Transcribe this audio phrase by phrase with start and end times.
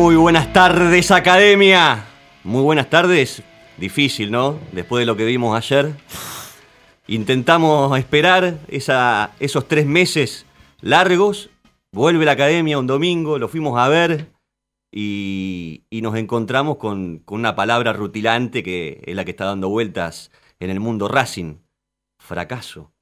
[0.00, 2.06] Muy buenas tardes, Academia.
[2.44, 3.42] Muy buenas tardes.
[3.78, 4.60] Difícil, ¿no?
[4.70, 5.92] Después de lo que vimos ayer.
[7.08, 10.46] Intentamos esperar esos tres meses
[10.80, 11.50] largos.
[11.90, 14.30] Vuelve la Academia un domingo, lo fuimos a ver
[14.92, 19.68] y, y nos encontramos con, con una palabra rutilante que es la que está dando
[19.68, 21.56] vueltas en el mundo Racing.
[22.20, 22.92] Fracaso.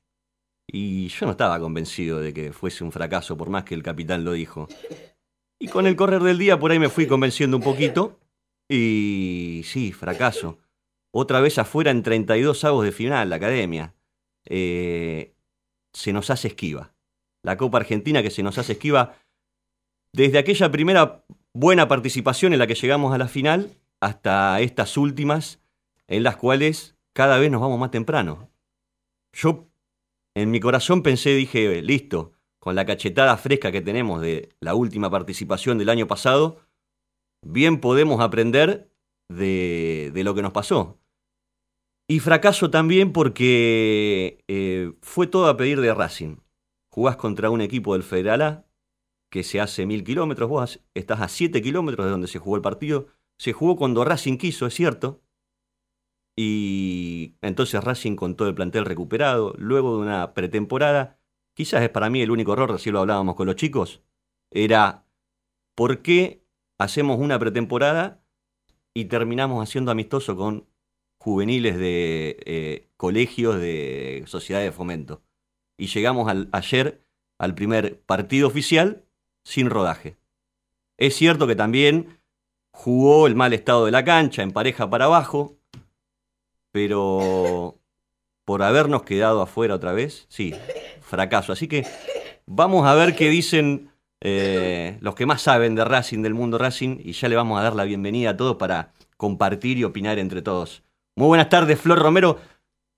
[0.67, 4.25] Y yo no estaba convencido de que fuese un fracaso, por más que el capitán
[4.25, 4.67] lo dijo.
[5.59, 8.19] Y con el correr del día por ahí me fui convenciendo un poquito.
[8.69, 10.59] Y sí, fracaso.
[11.13, 13.95] Otra vez afuera en 32 avos de final, la academia.
[14.45, 15.35] Eh,
[15.93, 16.93] se nos hace esquiva.
[17.43, 19.17] La Copa Argentina que se nos hace esquiva
[20.13, 25.63] desde aquella primera buena participación en la que llegamos a la final hasta estas últimas
[26.07, 28.51] en las cuales cada vez nos vamos más temprano.
[29.33, 29.69] Yo
[30.35, 32.33] en mi corazón pensé, dije, listo,
[32.67, 36.67] con la cachetada fresca que tenemos de la última participación del año pasado,
[37.41, 38.91] bien podemos aprender
[39.29, 40.99] de, de lo que nos pasó.
[42.11, 46.39] Y fracaso también porque eh, fue todo a pedir de Racing.
[46.93, 48.67] Jugás contra un equipo del Federal A
[49.31, 52.63] que se hace mil kilómetros, vos estás a siete kilómetros de donde se jugó el
[52.63, 53.07] partido.
[53.39, 55.23] Se jugó cuando Racing quiso, es cierto.
[56.37, 61.16] Y entonces Racing con todo el plantel recuperado, luego de una pretemporada,
[61.57, 64.03] quizás es para mí el único error, así lo hablábamos con los chicos,
[64.51, 65.07] era
[65.75, 66.45] ¿por qué
[66.79, 68.23] hacemos una pretemporada
[68.95, 70.69] y terminamos haciendo amistoso con
[71.19, 75.23] juveniles de eh, colegios de sociedades de fomento?
[75.79, 77.03] Y llegamos ayer
[77.39, 79.05] al primer partido oficial
[79.43, 80.19] sin rodaje.
[80.99, 82.21] Es cierto que también
[82.71, 85.57] jugó el mal estado de la cancha, en pareja para abajo,
[86.71, 87.79] pero
[88.45, 90.55] por habernos quedado afuera otra vez, sí,
[91.07, 91.53] fracaso.
[91.53, 91.87] Así que
[92.47, 93.91] vamos a ver qué dicen
[94.21, 97.63] eh, los que más saben de Racing, del mundo Racing, y ya le vamos a
[97.63, 100.83] dar la bienvenida a todos para compartir y opinar entre todos.
[101.17, 102.39] Muy buenas tardes, Flor Romero.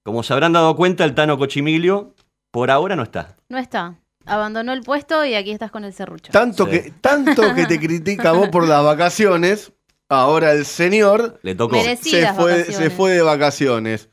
[0.04, 2.14] Como se habrán dado cuenta, el Tano Cochimiglio
[2.50, 3.36] por ahora no está.
[3.48, 3.96] No está.
[4.24, 6.32] Abandonó el puesto y aquí estás con el serrucho.
[6.32, 6.70] Tanto, Sí.
[6.70, 9.72] que, tanto que te critica vos por las vacaciones,
[10.08, 11.80] ahora el señor Le tocó.
[11.82, 14.10] Se fue, se fue de vacaciones.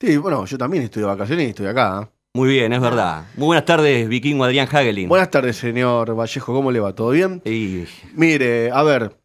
[0.00, 2.02] Sí, bueno, yo también estoy de vacaciones y estoy acá.
[2.10, 2.16] ¿eh?
[2.34, 3.24] Muy bien, es verdad.
[3.36, 5.08] Muy buenas tardes, Vikingo Adrián Hagelin.
[5.08, 6.94] Buenas tardes, señor Vallejo, ¿cómo le va?
[6.94, 7.42] ¿Todo bien?
[7.44, 7.84] Y
[8.14, 9.16] Mire, a ver,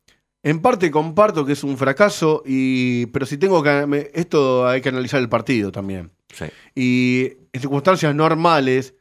[0.44, 4.10] en parte comparto que es un fracaso, y pero si tengo que...
[4.16, 6.12] esto hay que analizar el partido también.
[6.34, 6.46] sí.
[6.74, 8.96] Y en circunstancias normales,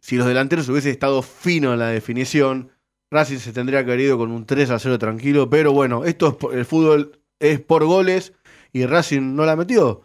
[0.00, 2.72] si los delanteros hubiesen estado finos en la definición,
[3.12, 6.28] Racing se tendría que haber ido con un 3 a 0 tranquilo, pero bueno, esto
[6.28, 8.32] es por- el fútbol es por goles
[8.72, 10.02] y Racing no la metió.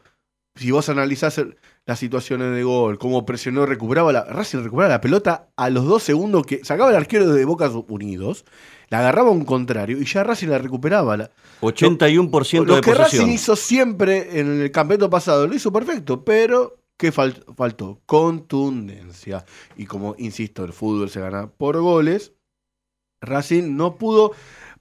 [0.56, 4.24] Si vos analizás el- las situaciones de gol, cómo presionó, recuperaba la.
[4.24, 8.46] Racing recuperaba la pelota a los dos segundos que sacaba el arquero de Boca Unidos,
[8.90, 11.18] la agarraba un contrario y ya Racing la recuperaba.
[11.18, 11.32] La-
[11.62, 13.22] 81% lo de que posesión.
[13.24, 18.00] Racing hizo siempre en el campeonato pasado lo hizo perfecto, pero ¿qué fal- faltó?
[18.06, 19.46] Contundencia.
[19.76, 22.34] Y como insisto, el fútbol se gana por goles.
[23.22, 24.32] Racing no pudo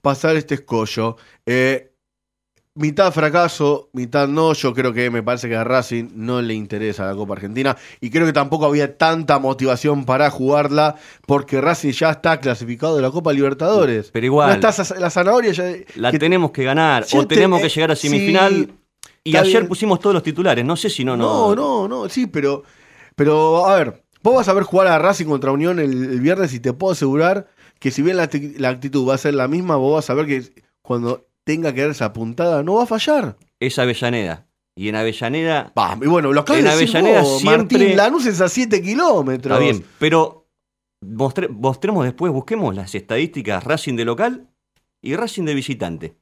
[0.01, 1.17] pasar este escollo.
[1.45, 1.92] Eh,
[2.75, 4.53] mitad fracaso, mitad no.
[4.53, 7.77] Yo creo que me parece que a Racing no le interesa la Copa Argentina.
[8.01, 10.95] Y creo que tampoco había tanta motivación para jugarla
[11.27, 14.09] porque Racing ya está clasificado de la Copa Libertadores.
[14.11, 14.49] Pero igual.
[14.49, 15.65] No está sa- la zanahoria ya.
[15.95, 18.71] La que- tenemos que ganar o te- tenemos que eh, llegar a sí, semifinal.
[19.23, 19.67] y ayer bien.
[19.67, 20.65] pusimos todos los titulares.
[20.65, 21.55] No sé si no, No, no.
[21.55, 22.63] no, no, sí, pero,
[23.15, 26.53] pero a ver, vos vas a ver jugar a Racing contra Unión el, el viernes
[26.53, 27.47] y te puedo asegurar
[27.79, 30.25] que si bien la, la actitud va a ser la misma, vos vas a ver
[30.25, 33.37] que cuando tenga que dar esa puntada no va a fallar.
[33.59, 34.47] Es Avellaneda.
[34.75, 35.71] Y en Avellaneda.
[35.77, 38.49] Va, y bueno, lo acabas En de decir Avellaneda vos, siempre- Martín, Lanús es a
[38.49, 39.53] 7 kilómetros.
[39.59, 39.85] Está bien.
[39.99, 40.47] Pero
[41.05, 44.47] mostre- mostremos después, busquemos las estadísticas Racing de local
[45.01, 46.15] y Racing de visitante.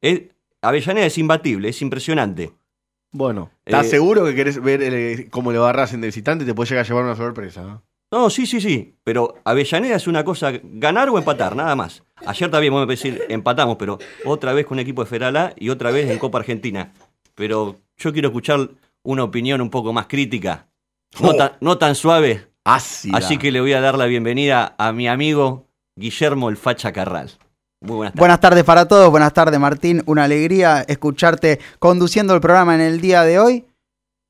[0.00, 0.22] Es-
[0.62, 2.52] Avellaneda es imbatible, es impresionante.
[3.12, 6.44] Bueno, ¿estás Eh, seguro que querés ver eh, cómo le va a Racing de visitante?
[6.44, 7.62] Te puede llegar a llevar una sorpresa.
[7.62, 7.82] ¿no?
[8.12, 8.94] No, sí, sí, sí.
[9.04, 12.02] Pero Avellaneda es una cosa, ganar o empatar, nada más.
[12.26, 15.52] Ayer también, vamos a decir, empatamos, pero otra vez con un equipo de Federal A
[15.56, 16.92] y otra vez en Copa Argentina.
[17.34, 18.70] Pero yo quiero escuchar
[19.02, 20.66] una opinión un poco más crítica,
[21.20, 21.34] no, Oh.
[21.34, 22.46] tan, no tan suave.
[22.64, 23.16] Ácida.
[23.18, 27.30] Así que le voy a dar la bienvenida a mi amigo Guillermo El Facha Carral.
[27.80, 28.20] Muy buenas tardes.
[28.20, 33.00] Buenas tardes para todos, buenas tardes Martín, una alegría escucharte conduciendo el programa en el
[33.00, 33.66] día de hoy.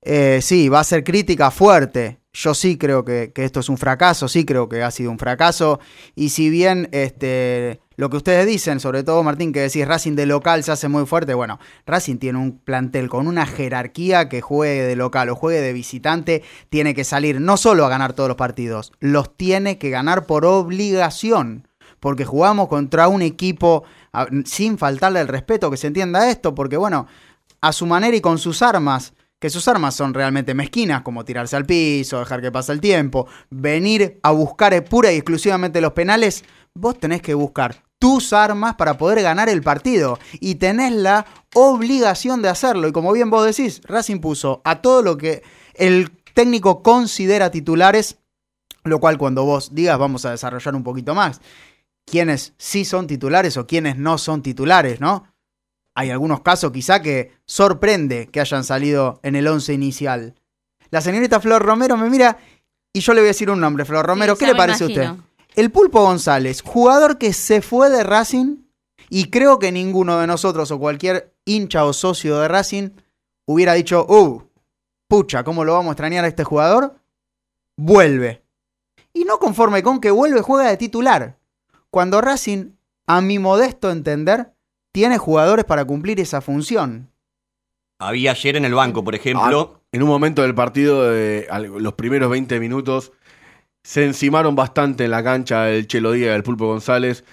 [0.02, 2.18] Eh, sí, va a ser crítica fuerte.
[2.36, 5.80] Yo sí creo que, esto es un fracaso, sí creo que ha sido un fracaso.
[6.14, 10.26] Y si bien este, lo que ustedes dicen, sobre todo Martín, que decís Racing de
[10.26, 14.82] local se hace muy fuerte, bueno, Racing tiene un plantel con una jerarquía que juegue
[14.82, 18.36] de local o juegue de visitante, tiene que salir no solo a ganar todos los
[18.36, 21.66] partidos, los tiene que ganar por obligación
[22.00, 23.84] porque jugamos contra un equipo
[24.44, 27.06] sin faltarle el respeto, que se entienda esto, porque bueno,
[27.62, 31.56] a su manera y con sus armas, que sus armas son realmente mezquinas, como tirarse
[31.56, 35.92] al piso, dejar que pase el tiempo, venir a buscar eh, pura y exclusivamente los
[35.92, 36.44] penales,
[36.74, 42.42] vos tenés que buscar tus armas para poder ganar el partido y tenés la obligación
[42.42, 42.88] de hacerlo.
[42.88, 45.42] Y como bien vos decís, Racing puso a todo lo que
[45.74, 48.18] el técnico considera titulares,
[48.84, 51.40] lo cual cuando vos digas vamos a desarrollar un poquito más
[52.06, 55.26] quiénes sí son titulares o quiénes no son titulares, ¿no?
[55.98, 60.34] Hay algunos casos quizá que sorprende que hayan salido en el 11 inicial.
[60.90, 62.36] La señorita Flor Romero me mira
[62.92, 64.86] y yo le voy a decir un nombre, Flor Romero, Sí, ¿qué le parece a
[64.88, 65.10] usted?
[65.54, 68.58] El Pulpo González, jugador que se fue de Racing
[69.08, 72.90] y creo que ninguno de nosotros o cualquier hincha o socio de Racing
[73.46, 74.42] hubiera dicho, uh,
[75.08, 76.96] pucha, ¿cómo lo vamos a extrañar a este jugador?
[77.74, 78.42] Vuelve.
[79.14, 81.38] Y no conforme con que vuelve, juega de titular.
[81.88, 82.72] Cuando Racing,
[83.06, 84.52] a mi modesto entender,
[84.96, 87.10] tiene jugadores para cumplir esa función.
[88.00, 89.72] Había ayer en el banco, por ejemplo.
[89.74, 91.12] Ah, en un momento del partido,
[91.78, 93.12] los primeros 20 minutos,
[93.84, 97.24] se encimaron bastante en la cancha el Chelo Díaz y el Pulpo González,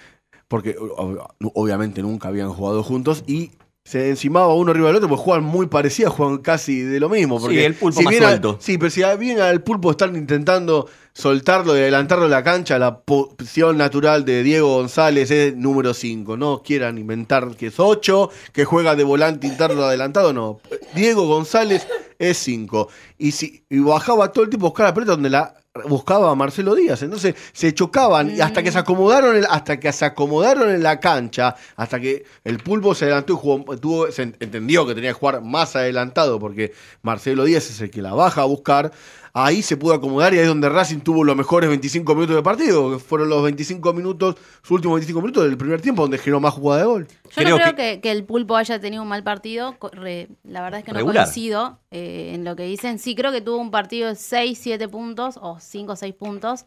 [0.46, 3.52] porque ob- obviamente nunca habían jugado juntos y
[3.82, 7.40] se encimaba uno arriba del otro, porque juegan muy parecidos, juegan casi de lo mismo.
[7.40, 8.56] Porque Sí, el Pulpo si más bien suelto.
[8.60, 12.98] sí, pero si bien al Pulpo están intentando soltarlo y adelantarlo en la cancha, la
[13.00, 16.36] posición natural de Diego González es número 5.
[16.36, 20.60] No quieran inventar que es 8, que juega de volante interno adelantado, no.
[20.94, 21.86] Diego González
[22.18, 22.88] es 5.
[23.18, 25.54] Y, si, y bajaba todo el tiempo a buscar la pelota donde la
[25.88, 27.02] buscaba a Marcelo Díaz.
[27.02, 31.00] Entonces se chocaban y hasta que se acomodaron en- hasta que se acomodaron en la
[31.00, 35.10] cancha, hasta que el pulpo se adelantó y jugó, tuvo, se ent- entendió que tenía
[35.10, 38.92] que jugar más adelantado porque Marcelo Díaz es el que la baja a buscar.
[39.36, 42.42] Ahí se pudo acomodar y ahí es donde Racing tuvo los mejores 25 minutos de
[42.44, 46.38] partido, que fueron los 25 minutos, sus últimos 25 minutos del primer tiempo, donde generó
[46.38, 47.08] más jugada de gol.
[47.08, 48.00] Yo Creo no creo que- que...
[48.00, 49.76] que el pulpo haya tenido un mal partido.
[49.92, 51.24] re- la verdad es que no Regular.
[51.24, 53.00] coincido eh, en lo que dicen.
[53.00, 56.66] Sí, creo que tuvo un partido de 6, 7 puntos o 5 o 6 puntos.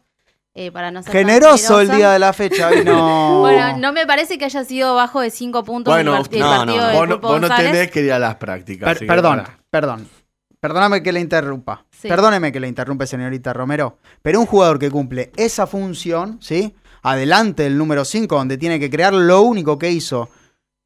[0.54, 2.68] eh, para no ser Generoso el día de la fecha.
[2.70, 6.34] vino- Bueno, no me parece que haya sido bajo de 5 puntos Bueno, el, part-
[6.34, 8.98] el no, partido no, no, Pulpo vos no tenés que ir a las prácticas.
[8.98, 10.06] Per- perdón, perdón.
[10.60, 11.84] Perdóname que le interrumpa.
[11.90, 12.08] Sí.
[12.08, 13.98] Perdóneme que le interrumpe, señorita Romero.
[14.22, 16.74] Pero un jugador que cumple esa función, ¿sí?
[17.02, 20.28] Adelante el número 5, donde tiene que crear lo único que hizo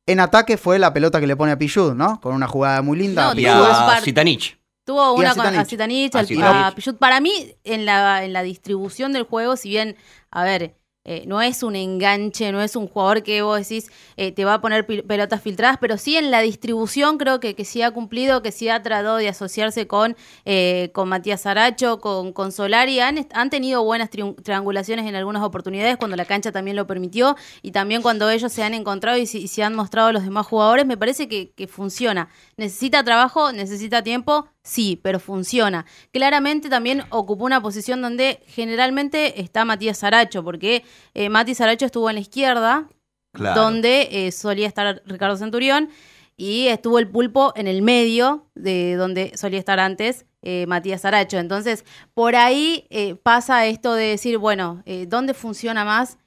[0.06, 2.20] en ataque fue la pelota que le pone a Pichud, ¿no?
[2.20, 3.34] Con una jugada muy linda.
[3.34, 4.58] No, Y a Zitanich.
[4.84, 6.14] Tuvo una a con a Zitanich.
[6.14, 6.98] A a Pichut.
[6.98, 9.96] Para mí, en la, en la distribución del juego, si bien,
[10.30, 14.30] a ver, eh, no es un enganche, no es un jugador que vos decís eh,
[14.32, 17.82] te va a poner pelotas filtradas, pero sí en la distribución creo que, que sí
[17.82, 22.52] ha cumplido, que sí ha tratado de asociarse con, eh, con Matías Aracho, con, con
[22.52, 23.00] Solari.
[23.00, 27.72] Han, han tenido buenas triangulaciones en algunas oportunidades cuando la cancha también lo permitió y
[27.72, 30.46] también cuando ellos se han encontrado y, se- y se han mostrado a los demás
[30.46, 30.86] jugadores.
[30.86, 32.28] Me parece que, que funciona.
[32.62, 33.50] ¿Necesita trabajo?
[33.50, 34.46] ¿Necesita tiempo?
[34.62, 35.84] Sí, pero funciona.
[36.12, 42.08] Claramente también ocupó una posición donde generalmente está Matías Aracho, porque eh, Mati Saracho estuvo
[42.08, 42.88] en la izquierda,
[43.34, 43.60] Claro.
[43.62, 45.88] donde eh, solía estar Ricardo Centurión,
[46.36, 51.38] y estuvo el pulpo en el medio, de donde solía estar antes eh, Matías Saracho.
[51.38, 56.18] Entonces, por ahí eh, pasa esto de decir, bueno, ¿dónde funciona más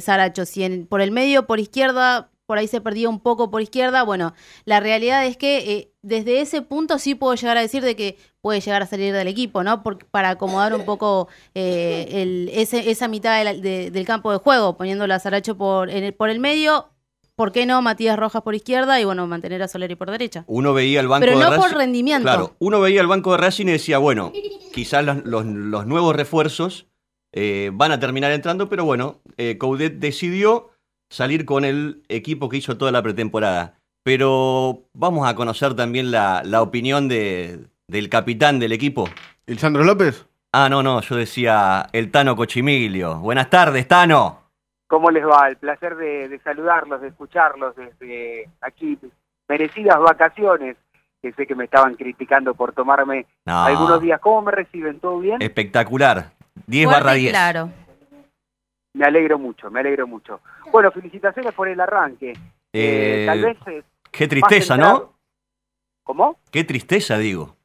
[0.00, 0.44] Saracho?
[0.46, 4.02] Si en- por el medio, por izquierda, por ahí se perdía un poco por izquierda.
[4.04, 4.32] Bueno,
[4.64, 8.16] la realidad es que eh, desde ese punto sí puedo llegar a decir de que
[8.40, 9.82] puede llegar a salir del equipo, ¿no?
[9.82, 14.30] Por- para acomodar un poco eh, el- ese- esa mitad de la- de- del campo
[14.32, 16.88] de juego, poniéndolo a Saracho por, en el, por el medio.
[17.34, 20.44] ¿Por qué no Matías Rojas por izquierda y bueno, mantener a Soleri por derecha?
[20.46, 22.22] Uno veía el banco Pero de no por rendimiento.
[22.22, 24.32] Claro, uno veía el banco de Racing y decía, bueno,
[24.72, 26.86] quizás los, los- los nuevos refuerzos
[27.32, 30.70] eh, van a terminar entrando, pero bueno, eh, Coudet decidió
[31.08, 33.74] salir con el equipo que hizo toda la pretemporada.
[34.02, 39.08] Pero vamos a conocer también la, la opinión de, del capitán del equipo.
[39.46, 40.26] ¿El Sandro López?
[40.52, 43.16] Ah, no, no, yo decía el Tano Cochimilio.
[43.16, 44.42] Buenas tardes, Tano.
[44.86, 45.48] ¿Cómo les va?
[45.48, 48.96] El placer de, de saludarlos, de escucharlos desde aquí.
[49.48, 50.76] Merecidas vacaciones,
[51.20, 54.20] que sé que me estaban criticando por tomarme No, algunos días.
[54.20, 55.00] ¿Cómo me reciben?
[55.00, 55.42] ¿Todo bien?
[55.42, 56.32] Espectacular.
[56.66, 57.32] 10 Fuerte barra y 10.
[57.32, 57.70] Claro.
[58.96, 60.40] Me alegro mucho, me alegro mucho.
[60.72, 62.32] Bueno, felicitaciones por el arranque.
[62.72, 63.84] Eh, tal vez...
[64.10, 65.12] Qué tristeza, ¿no?
[66.02, 66.38] ¿Cómo?
[66.50, 67.56] Qué tristeza, digo.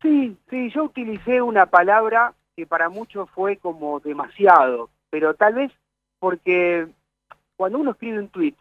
[0.00, 5.72] Sí, sí, yo utilicé una palabra que para muchos fue como demasiado, pero tal vez
[6.18, 6.88] porque
[7.56, 8.54] cuando uno escribe un tweet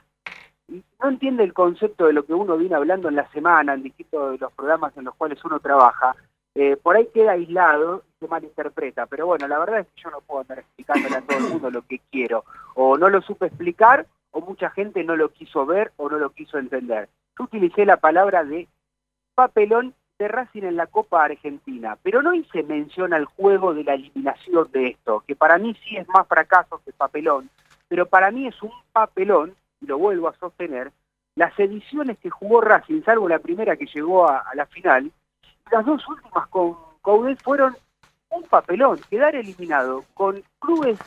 [0.68, 3.84] y no entiende el concepto de lo que uno viene hablando en la semana, en
[3.84, 6.14] distintos de los programas en los cuales uno trabaja,
[6.56, 9.06] eh, por ahí queda aislado se malinterpreta.
[9.06, 11.72] Pero bueno, la verdad es que yo no puedo andar explicándole a todo el mundo
[11.72, 12.44] lo que quiero.
[12.76, 16.32] O no lo supe explicar, o mucha gente no lo quiso ver o no lo
[16.32, 17.10] quiso entender.
[17.38, 18.68] Yo utilicé la palabra de
[19.36, 23.94] papelón de Racing en la Copa Argentina, pero no hice mención al juego de la
[23.94, 27.50] eliminación de esto, que para mí sí es más fracaso que papelón,
[27.88, 30.92] pero para mí es un papelón, y lo vuelvo a sostener,
[31.36, 35.12] las ediciones que jugó Racing, salvo la primera que llegó a, la final,
[35.72, 37.78] las dos últimas con Coudet fueron
[38.30, 40.98] un papelón, quedar eliminado con clubes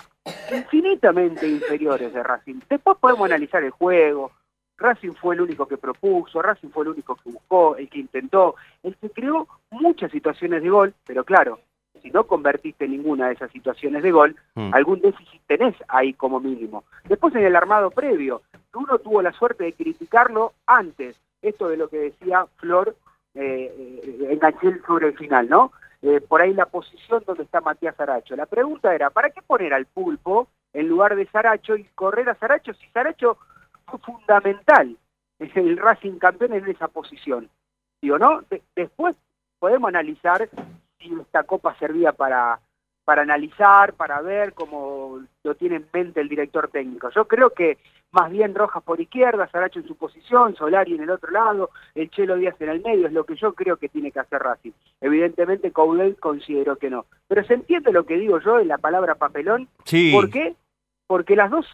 [0.52, 2.60] infinitamente inferiores de Racing.
[2.68, 4.32] Después podemos analizar el juego,
[4.78, 8.54] Racing fue el único que propuso, Racing fue el único que buscó, el que intentó,
[8.82, 11.60] el que creó muchas situaciones de gol, pero claro,
[12.02, 14.72] si no convertiste ninguna de esas situaciones de gol, Mm.
[14.74, 16.84] algún déficit tenés ahí como mínimo.
[17.04, 18.42] Después en el armado previo,
[18.74, 22.96] uno tuvo la suerte de criticarlo antes, esto de lo que decía Flor,
[23.34, 23.70] eh,
[24.02, 25.72] eh, enganché sobre el final, ¿no?
[26.02, 28.34] Eh, por ahí la posición donde está Matías Saracho.
[28.34, 32.34] La pregunta era, ¿para qué poner al pulpo en lugar de Saracho y correr a
[32.36, 33.36] Saracho si Saracho
[33.86, 34.96] fue fundamental
[35.38, 37.50] en el Racing campeón en esa posición?
[38.00, 38.40] ¿Sí o no?
[38.48, 39.14] De- después
[39.58, 40.48] podemos analizar
[40.98, 42.60] si esta copa servía para,
[43.04, 47.10] para analizar, para ver cómo lo tiene en mente el director técnico.
[47.10, 47.76] Yo creo que
[48.12, 52.10] más bien Rojas por izquierda, Saracho en su posición, Solari en el otro lado, el
[52.10, 54.72] Chelo Díaz en el medio, es lo que yo creo que tiene que hacer Racing.
[55.00, 57.06] Evidentemente Coudet consideró que no.
[57.28, 59.68] Pero se entiende lo que digo yo en la palabra papelón.
[59.84, 60.10] Sí.
[60.12, 60.56] ¿Por qué?
[61.06, 61.66] Porque las dos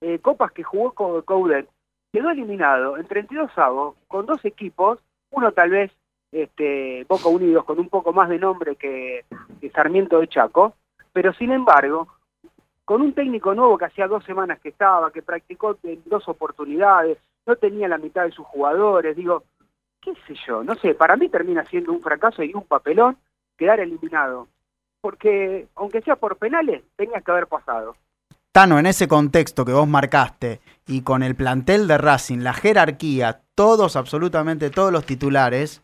[0.00, 1.68] eh, copas que jugó Co- Coudet
[2.12, 4.98] quedó eliminado en 32 avos con dos equipos,
[5.30, 5.90] uno tal vez
[6.30, 9.24] este, Boca Unidos con un poco más de nombre que,
[9.60, 10.74] que Sarmiento de Chaco,
[11.12, 12.08] pero sin embargo,
[12.84, 17.18] con un técnico nuevo que hacía dos semanas que estaba, que practicó en dos oportunidades,
[17.46, 19.44] no tenía la mitad de sus jugadores, digo,
[20.00, 23.16] qué sé yo, no sé, para mí termina siendo un fracaso y un papelón
[23.56, 24.48] quedar eliminado,
[25.00, 27.96] porque aunque sea por penales, tenía que haber pasado.
[28.52, 33.40] Tano, en ese contexto que vos marcaste y con el plantel de Racing, la jerarquía,
[33.54, 35.82] todos, absolutamente todos los titulares,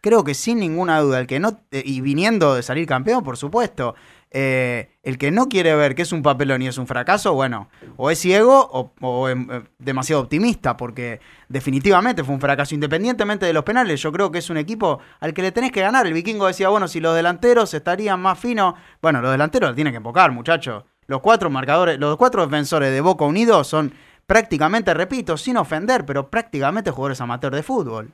[0.00, 3.36] creo que sin ninguna duda, el que no, eh, y viniendo de salir campeón, por
[3.36, 3.94] supuesto,
[4.36, 7.68] eh, el que no quiere ver que es un papelón y es un fracaso, bueno,
[7.96, 13.46] o es ciego o, o em- eh, demasiado optimista, porque definitivamente fue un fracaso, independientemente
[13.46, 14.02] de los penales.
[14.02, 16.06] Yo creo que es un equipo al que le tenés que ganar.
[16.06, 19.98] El vikingo decía, bueno, si los delanteros estarían más finos, bueno, los delanteros tienen que
[19.98, 20.84] embocar, muchachos.
[21.06, 23.92] Los cuatro marcadores, los cuatro defensores de Boca Unidos son
[24.26, 28.10] prácticamente, repito, sin ofender, pero prácticamente jugadores amateur de fútbol.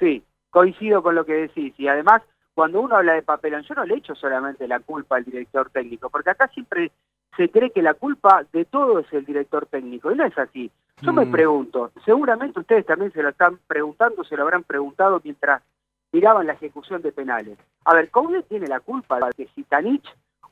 [0.00, 1.72] Sí, coincido con lo que decís.
[1.78, 2.22] Y además,
[2.60, 6.10] cuando uno habla de papelón, yo no le echo solamente la culpa al director técnico,
[6.10, 6.92] porque acá siempre
[7.34, 10.70] se cree que la culpa de todo es el director técnico, y no es así.
[11.00, 11.30] Yo me Mm.
[11.30, 15.62] pregunto, seguramente ustedes también se lo están preguntando, se lo habrán preguntado mientras
[16.12, 17.56] miraban la ejecución de penales.
[17.86, 20.02] A ver, ¿Coudet tiene la culpa de que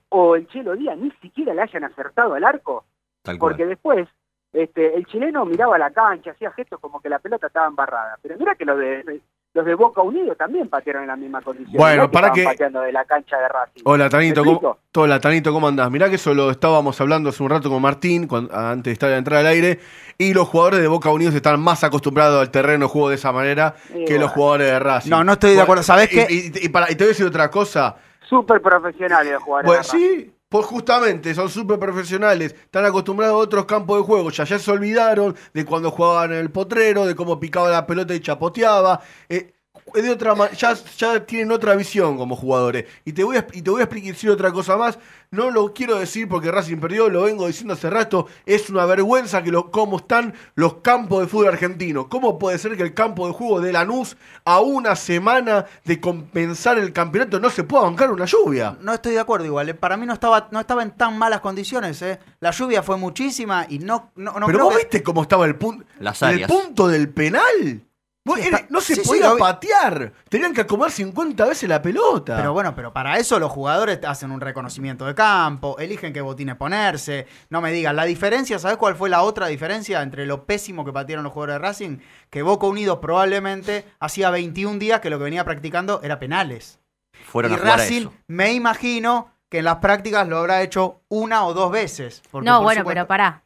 [0.08, 2.86] o el Chelo Díaz ni siquiera le hayan acertado al arco?
[3.20, 3.50] Tal cual.
[3.50, 4.08] Porque después
[4.54, 8.18] este, el chileno miraba la cancha, hacía gestos como que la pelota estaba embarrada.
[8.22, 9.20] Pero mira que los de
[9.54, 11.76] los de Boca Unido también patearon en la misma condición.
[11.76, 13.80] Bueno, No para que- pateando de la cancha de Racing.
[13.84, 15.90] Hola, Tanito, ¿Me ¿cómo, hola, Tanito, ¿cómo andás?
[15.90, 19.16] Mirá que eso lo estábamos hablando hace un rato con Martín, antes de estar a
[19.16, 19.80] entrar al aire,
[20.18, 23.32] y los jugadores de Boca Unidos están más acostumbrados al terreno de juego de esa
[23.32, 24.20] manera Y que bueno.
[24.20, 25.10] los jugadores de Racing.
[25.10, 25.82] No, no estoy de acuerdo.
[25.82, 26.26] ¿Sabés y, qué?
[26.28, 27.96] Y, y para- y te voy a decir otra cosa.
[28.28, 30.24] Súper profesionales los jugadores Pues de Racing.
[30.26, 34.70] sí, pues justamente son súper profesionales, están acostumbrados a otros campos de juego, ya, se
[34.70, 39.00] olvidaron de cuando jugaban en el potrero, de cómo picaba la pelota y chapoteaba.
[39.28, 39.54] eh,
[39.94, 42.84] de otra ya, ya tienen otra visión como jugadores.
[43.04, 44.98] Y te voy a, y te voy a explicar decir otra cosa más.
[45.30, 48.26] No lo quiero decir porque Racing perdió, lo vengo diciendo hace rato.
[48.46, 52.08] Es una vergüenza que lo, cómo están los campos de fútbol argentino.
[52.08, 54.16] ¿Cómo puede ser que el campo de juego de Lanús,
[54.46, 58.78] a una semana de compensar el campeonato, no se pueda bancar una lluvia?
[58.80, 59.68] No estoy de acuerdo igual.
[59.68, 59.74] eh.
[59.74, 62.00] Para mí no estaba, no estaba en tan malas condiciones.
[62.00, 62.18] eh.
[62.40, 65.44] La lluvia fue muchísima y no, no, no Pero creo vos que- viste cómo estaba
[65.44, 65.84] el punto.
[66.00, 67.82] Las El punto del penal.
[68.28, 70.12] Vos está- no se sí, sí, podía patear.
[70.28, 72.36] Tenían que acomodar 50 veces la pelota.
[72.36, 76.56] Pero bueno, pero para eso los jugadores hacen un reconocimiento de campo, eligen qué botines
[76.56, 77.26] ponerse.
[77.50, 80.92] No me digan, la diferencia, ¿sabes cuál fue la otra diferencia entre lo pésimo que
[80.92, 81.98] patearon los jugadores de Racing?
[82.30, 86.78] Que Boca Unidos probablemente hacía 21 días que lo que venía practicando era penales.
[87.26, 88.12] Fueron y a jugar a Racing, eso.
[88.28, 92.22] me imagino que en las prácticas lo habrá hecho una o dos veces.
[92.24, 93.42] No, por bueno, supuesto- pero pará.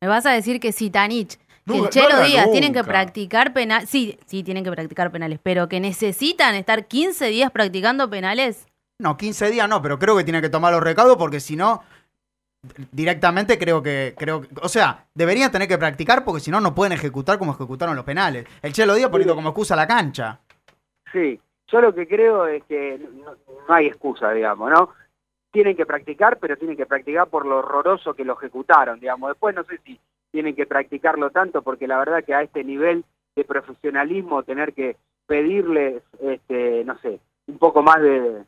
[0.00, 3.88] Me vas a decir que Sitanich, que el Chelo Díaz tienen que practicar penales.
[3.90, 8.66] Sí, sí, tienen que practicar penales, pero que necesitan estar 15 días practicando penales.
[8.98, 11.82] No, 15 días no, pero creo que tiene que tomar los recaudos porque si no,
[12.92, 16.74] directamente creo que, creo que- o sea, deberían tener que practicar porque si no, no
[16.74, 18.46] pueden ejecutar como ejecutaron los penales.
[18.62, 20.40] El Chelo Díaz poniendo como excusa la cancha.
[21.12, 23.32] Sí, yo lo que creo es que no,
[23.68, 24.90] no hay excusa, digamos, ¿no?
[25.52, 29.30] Tienen que practicar, pero tienen que practicar por lo horroroso que lo ejecutaron, digamos.
[29.30, 29.98] Después no sé si
[30.36, 34.98] tienen que practicarlo tanto, porque la verdad que a este nivel de profesionalismo tener que
[35.26, 38.44] pedirles, este, no sé, un poco más de,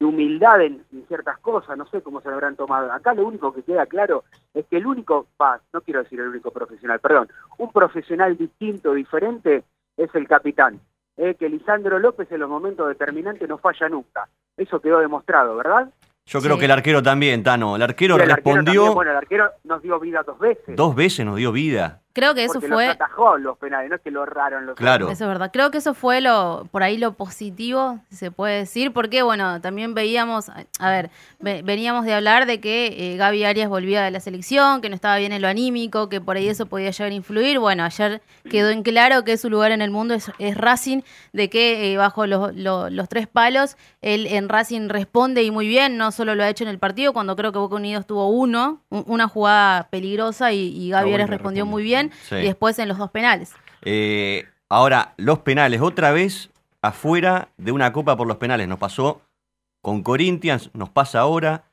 [0.00, 2.90] humildad en, ciertas cosas, no sé cómo se lo habrán tomado.
[2.90, 5.28] Acá lo único que queda claro es que el único,
[5.72, 9.62] no quiero decir el único profesional, perdón, un profesional distinto, diferente,
[9.96, 10.80] es el capitán.
[11.16, 14.28] Eh, que Lisandro López en los momentos determinantes no falla nunca.
[14.56, 15.92] Eso quedó demostrado, ¿verdad?
[16.30, 16.60] Yo creo Sí.
[16.60, 17.74] que el arquero también, Tano.
[17.76, 20.76] El arquero Y el arquero respondió también, bueno, el arquero nos dio vida dos veces.
[20.76, 22.00] dos veces, nos dio vida.
[22.12, 22.86] Creo que eso porque fue.
[22.86, 25.08] los atajó los penales, no es que lo erraron los Claro.
[25.10, 25.50] Eso es verdad.
[25.52, 29.60] Creo que eso fue lo por ahí lo positivo, si se puede decir, porque bueno,
[29.60, 34.10] también veíamos, a ver, ve- veníamos de hablar de que eh, Gaby Arias volvía de
[34.10, 37.12] la selección, que no estaba bien en lo anímico, que por ahí eso podía llegar
[37.12, 37.58] a influir.
[37.60, 38.20] Bueno, ayer
[38.50, 41.96] quedó en claro que su lugar en el mundo es, es Racing, de que eh,
[41.96, 46.34] bajo los, lo- los tres palos, él en Racing responde y muy bien, no solo
[46.34, 49.28] lo ha hecho en el partido, cuando creo que Boca Unidos tuvo uno, un- una
[49.28, 51.66] jugada peligrosa y, y Gaby Arias respondió.
[51.66, 52.36] muy bien, Sí.
[52.36, 53.52] y después en los dos penales.
[53.82, 56.50] Eh, ahora, los penales, otra vez
[56.82, 58.66] afuera de una copa por los penales.
[58.68, 59.22] Nos pasó
[59.82, 61.64] con Corinthians, nos pasa ahora.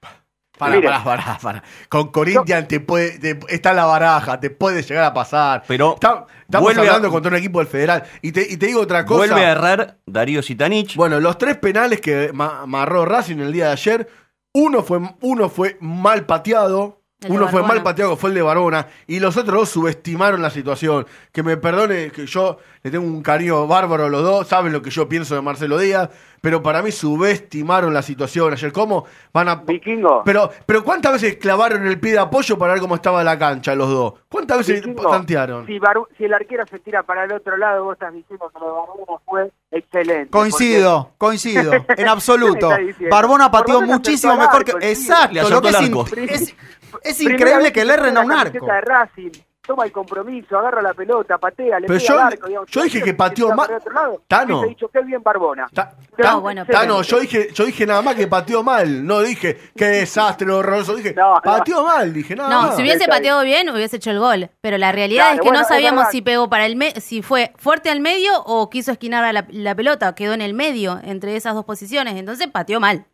[0.58, 0.88] Pará, Mire.
[0.90, 1.64] pará, pará, pará.
[1.88, 5.64] Con Corinthians te puede, te- está en la baraja, te puede llegar a pasar.
[5.68, 8.04] Pero Está- estamos a- hablando contra un equipo del Federal.
[8.24, 9.18] Y te, y te digo otra cosa.
[9.20, 10.96] vuelve a errar Darío Sitanich.
[10.96, 14.10] Bueno, los tres penales que ma- amarró Racing el día de ayer,
[14.54, 18.42] uno fue, uno fue mal pateado, El uno fue mal pateado, que fue el de
[18.44, 21.08] Barbona, y los otros dos subestimaron la situación.
[21.32, 24.84] Que me perdone que yo le tengo un cariño bárbaro a los dos, saben lo
[24.84, 26.10] que yo pienso de Marcelo Díaz,
[26.42, 28.72] pero para mí subestimaron la situación ayer.
[28.72, 29.56] ¿Cómo van a...?
[29.56, 30.22] Vikingo.
[30.24, 33.74] Pero, pero ¿cuántas veces clavaron el pie de apoyo para ver cómo estaba la cancha
[33.74, 34.14] los dos?
[34.30, 35.66] ¿Cuántas veces Vikingo, tantearon?
[35.66, 38.60] Si, Bar- si el arquero se tira para el otro lado, vos estás diciendo que
[38.60, 40.30] lo de Barbona fue excelente.
[40.30, 42.70] Coincido, coincido, en absoluto.
[43.10, 44.72] Barbona pateó Barbona muchísimo mejor que.
[44.92, 46.06] Exacto, lo que al es, arco.
[46.16, 46.56] in- es,
[47.04, 48.66] es increíble que le erren a un arco.
[48.66, 49.32] de Racing,
[49.66, 52.48] toma el compromiso, agarra la pelota, patea, le Pero pega yo- al arco.
[52.48, 52.70] digamos.
[52.72, 53.50] yo dije que pateó
[53.94, 54.60] lado, Tano.
[54.60, 55.68] hubiese dicho qué bien Barbona.
[55.74, 59.06] Ta- No, ta- bueno, Tano, yo dije, yo dije nada más que pateó mal.
[59.06, 60.96] No dije qué desastre horroroso.
[60.96, 61.42] Dije, No, no.
[61.42, 62.14] pateó mal.
[62.14, 62.76] Dije, nada No, más.
[62.78, 64.50] si hubiese pateado bien, hubiese hecho el gol.
[64.62, 67.22] Pero la realidad Claro, es que bueno, no sabíamos si pegó para el me si
[67.22, 70.16] fue fuerte al medio o quiso esquinar a la, la pelota.
[70.16, 72.16] Quedó en el medio, entre esas dos posiciones.
[72.16, 73.06] Entonces pateó mal.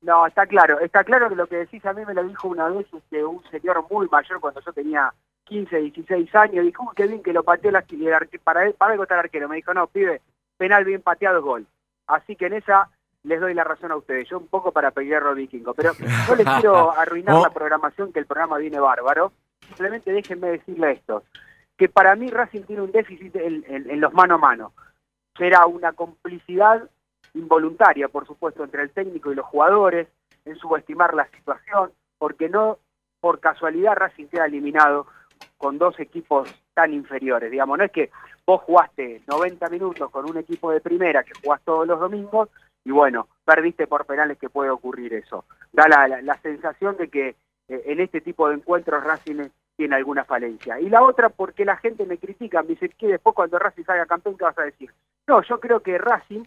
[0.00, 2.68] No, está claro, está claro que lo que decís a mí me lo dijo una
[2.68, 5.12] vez este, un señor muy mayor cuando yo tenía
[5.44, 6.64] 15, 16 años.
[6.64, 7.84] Dijo, "Uy, qué bien que lo pateó la,
[8.44, 9.48] para, él- para algo está el arquero.
[9.48, 10.20] Me dijo, no, pibe,
[10.56, 11.66] penal bien pateado, gol.
[12.06, 12.88] Así que en esa
[13.24, 14.28] les doy la razón a ustedes.
[14.28, 15.92] Yo un poco para pelear a Vikingo, pero
[16.28, 17.42] no les quiero arruinar Oh.
[17.42, 19.32] la programación, que el programa viene bárbaro.
[19.66, 21.24] Simplemente déjenme decirle esto,
[21.76, 24.72] que para mí Racing tiene un déficit en, en- en los mano a mano.
[25.36, 26.88] Será una complicidad
[27.34, 30.08] involuntaria, por supuesto, entre el técnico y los jugadores,
[30.44, 32.78] en subestimar la situación, porque no
[33.20, 35.06] por casualidad Racing queda eliminado
[35.56, 37.50] con dos equipos tan inferiores.
[37.50, 38.10] Digamos, no es que
[38.46, 42.48] vos jugaste 90 minutos con un equipo de primera que jugás todos los domingos
[42.84, 45.44] y bueno, perdiste por penales que puede ocurrir eso.
[45.72, 47.28] Da la, la- la sensación de que
[47.68, 50.80] eh, en este tipo de encuentros Racing tiene alguna falencia.
[50.80, 54.06] Y la otra, porque la gente me critica, me dice que después cuando Racing salga
[54.06, 54.90] campeón, ¿qué vas a decir?
[55.26, 56.44] No, yo creo que Racing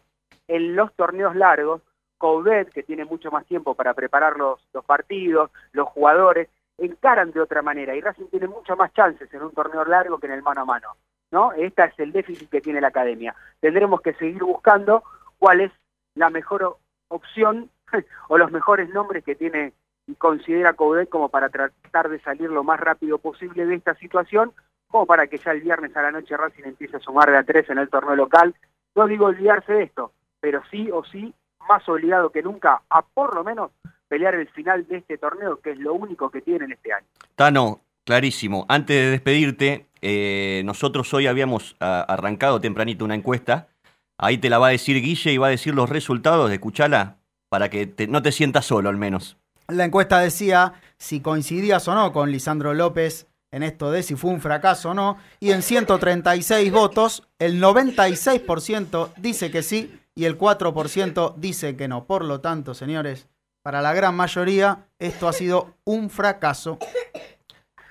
[0.51, 1.81] en los torneos largos,
[2.17, 7.61] Coudet, que tiene mucho más tiempo para preparar los, partidos, los jugadores, encaran de otra
[7.61, 10.61] manera y Racing tiene mucho más chances en un torneo largo que en el mano
[10.61, 10.89] a mano.
[11.31, 11.53] ¿no?
[11.53, 13.33] Este es el déficit que tiene la academia.
[13.61, 15.03] Tendremos que seguir buscando
[15.39, 15.71] cuál es
[16.15, 17.69] la mejor opción
[18.27, 19.71] o los mejores nombres que tiene
[20.05, 24.51] y considera Coudet como para tratar de salir lo más rápido posible de esta situación,
[24.87, 27.43] como para que ya el viernes a la noche Racing empiece a sumar de a
[27.43, 28.53] tres en el torneo local.
[28.95, 31.33] No digo olvidarse de esto, pero sí o sí,
[31.69, 33.71] más obligado que nunca a por lo menos
[34.09, 37.05] pelear el final de este torneo, que es lo único que tienen este año.
[37.35, 38.65] Tano, clarísimo.
[38.67, 43.69] Antes de despedirte, eh, nosotros hoy habíamos ah, arrancado tempranito una encuesta.
[44.17, 46.51] Ahí te la va a decir Guille y va a decir los resultados.
[46.51, 47.17] Escuchala
[47.49, 49.37] para que te- no te sientas solo al menos.
[49.69, 54.31] La encuesta decía si coincidías o no con Lisandro López en esto de si fue
[54.31, 55.17] un fracaso o no.
[55.39, 62.05] Y en 136 votos, el 96% dice que sí y el 4% dice que no.
[62.05, 63.27] Por lo tanto, señores,
[63.63, 66.77] para la gran mayoría esto ha sido un fracaso.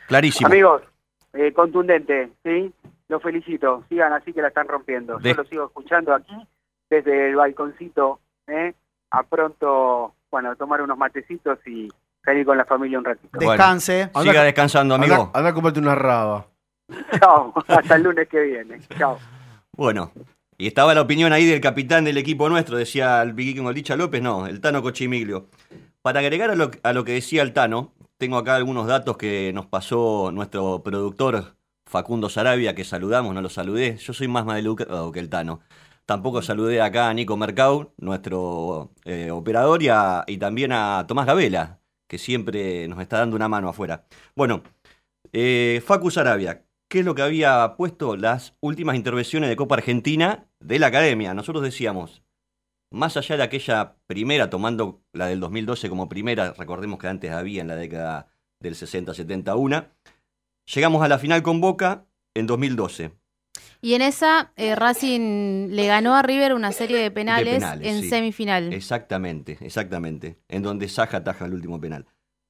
[0.09, 0.49] Clarísimo.
[0.49, 0.83] Amigos,
[1.33, 2.73] eh, contundente, ¿sí?
[3.09, 5.19] Los felicito, sigan así que la están rompiendo.
[5.19, 6.35] De- Yo lo sigo escuchando aquí,
[6.89, 8.75] desde el balconcito, ¿eh?
[9.11, 11.89] A pronto, bueno, tomar unos matecitos y
[12.25, 13.31] salir con la familia un ratito.
[13.33, 14.11] Bueno, Descanse.
[14.23, 15.15] siga descansando, amigo.
[15.15, 16.47] Anda, anda a comprarte una raba.
[17.19, 18.81] Chao, hasta el lunes que viene.
[18.99, 19.19] Chao.
[19.77, 20.13] Bueno,
[20.61, 24.21] y estaba la opinión ahí del capitán del equipo nuestro, decía el Vikingo Licha López,
[24.23, 25.49] no, el Tano Cochimiglio.
[26.03, 29.53] Para agregar a lo, a lo que decía el Tano, tengo acá algunos datos que
[29.55, 33.97] nos pasó nuestro productor Facundo Sarabia, que saludamos, no lo saludé.
[33.97, 35.61] Yo soy más maleducado que el Tano.
[36.05, 41.25] Tampoco saludé acá a Nico Mercau, nuestro eh, operador, y, a- y también a Tomás
[41.27, 44.05] Gabela, que siempre nos está dando una mano afuera.
[44.37, 44.63] Bueno,
[45.33, 50.49] eh, Facu Sarabia, ¿qué es lo que había puesto las últimas intervenciones de Copa Argentina
[50.59, 51.33] de la Academia?
[51.33, 52.23] Nosotros decíamos,
[52.93, 57.63] más allá de aquella primera, tomando la del 2012 como primera, recordemos que antes había
[57.63, 58.29] en la década
[58.61, 59.93] del 60-70 una,
[60.67, 63.13] llegamos a la final con Boca en 2012.
[63.83, 68.03] Y en esa, eh, Racing le ganó a River una serie de penales, penales, en
[68.03, 68.09] sí.
[68.11, 68.73] semifinal.
[68.73, 72.05] Exactamente, exactamente, en donde Saja ataja el último penal.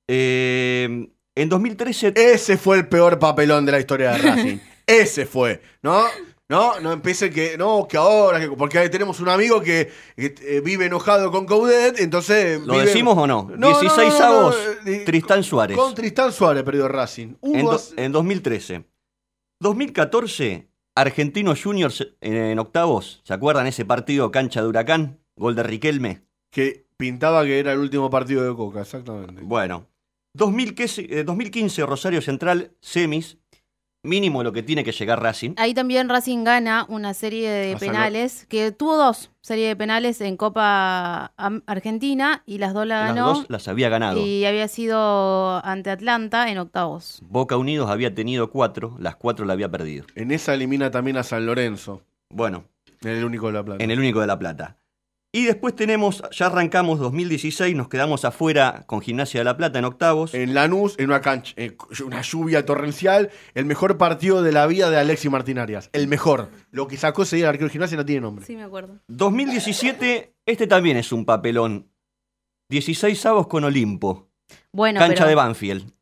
[0.08, 1.10] Eh,
[1.42, 2.12] en 2013...
[2.16, 4.58] Ese fue el peor papelón de la historia de Racing.
[4.86, 6.04] Ese fue, ¿no?
[6.48, 10.34] No, no empiece que, no, que ahora, que- porque ahí tenemos un amigo que, que,
[10.42, 12.60] eh, vive enojado con Coudet, entonces...
[12.62, 13.48] ¿Lo vive- decimos o no?
[13.50, 15.76] No, no, 16 no, no, avos, eh, Tristán Suárez.
[15.76, 17.34] Con Tristán Suárez perdió Racing.
[17.42, 18.84] En, do- en 2013.
[19.60, 23.20] 2014, Argentino Juniors en, en octavos.
[23.24, 25.20] ¿Se acuerdan ese partido cancha de Huracán?
[25.36, 26.22] Gol de Riquelme.
[26.50, 29.40] que pintaba que era el último partido de Coca, exactamente.
[29.42, 29.86] Bueno.
[30.34, 33.38] 2015, eh, 2015 Rosario Central, semis.
[34.02, 35.52] Mínimo lo que tiene que llegar Racing.
[35.58, 40.38] Ahí también Racing gana una serie de penales, que tuvo dos series de penales en
[40.38, 41.34] Copa
[41.66, 44.18] Argentina y las dos la Las dos las había ganado.
[44.24, 47.20] Y había sido ante Atlanta en octavos.
[47.28, 50.06] Boca Unidos había tenido cuatro, las cuatro la había perdido.
[50.14, 52.64] En esa elimina también a San Lorenzo, Bueno,
[53.02, 53.84] en el único de la plata.
[53.84, 54.78] en el único de La Plata.
[55.32, 59.84] Y después tenemos, ya arrancamos 2016, nos quedamos afuera con Gimnasia de La Plata en
[59.84, 60.34] octavos.
[60.34, 64.90] En Lanús, en una cancha, en una lluvia torrencial, el mejor partido de la vida
[64.90, 65.88] de Alexi Martín Arias.
[65.92, 66.48] El mejor.
[66.72, 68.44] Lo que sacó ese día el arquero de gimnasia no tiene nombre.
[68.44, 68.98] Sí, me acuerdo.
[69.06, 71.88] 2017, este también es un papelón.
[72.68, 74.32] 16 avos con Olimpo.
[74.72, 75.92] Bueno, cancha pero de Banfield.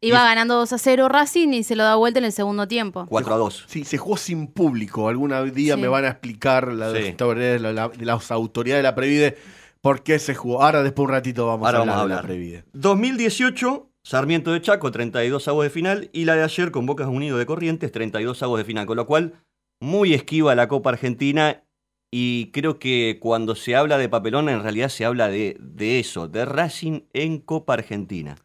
[0.00, 3.06] Iba ganando 2 a 0 Racing y se lo da vuelta en el segundo tiempo.
[3.08, 3.64] 4 a 2.
[3.68, 5.08] Sí, se jugó sin público.
[5.08, 5.80] Algún día Sí.
[5.80, 7.14] me van a explicar la, Sí.
[7.18, 9.36] la- la- las autoridades de la Previde
[9.80, 10.62] por qué se jugó.
[10.62, 12.26] Ahora después un ratito vamos Ahora a hablar vamos a de la hablar.
[12.30, 12.64] Previde.
[12.72, 16.08] 2018, Sarmiento de Chaco, 32 avos de final.
[16.12, 18.86] Y la de ayer con Bocas Unidos de Corrientes, 32 avos de final.
[18.86, 19.34] Con lo cual,
[19.82, 21.62] muy esquiva la Copa Argentina.
[22.12, 26.26] Y creo que cuando se habla de papelón, en realidad se habla de, de eso,
[26.28, 28.36] de Racing en Copa Argentina.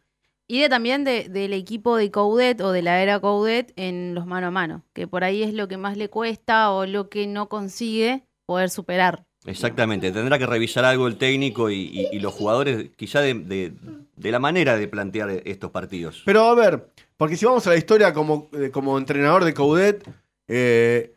[0.48, 4.26] Y de también de- del equipo de Coudet o de la era Coudet en los
[4.26, 7.26] mano a mano, que por ahí es lo que más le cuesta o lo que
[7.26, 9.24] no consigue poder superar.
[9.44, 13.72] Exactamente, tendrá que revisar algo el técnico y, y- y los jugadores, quizá de, de-
[14.16, 16.22] de la manera de plantear estos partidos.
[16.24, 20.08] Pero a ver, porque si vamos a la historia como, eh, como entrenador de Coudet,
[20.48, 21.12] eh,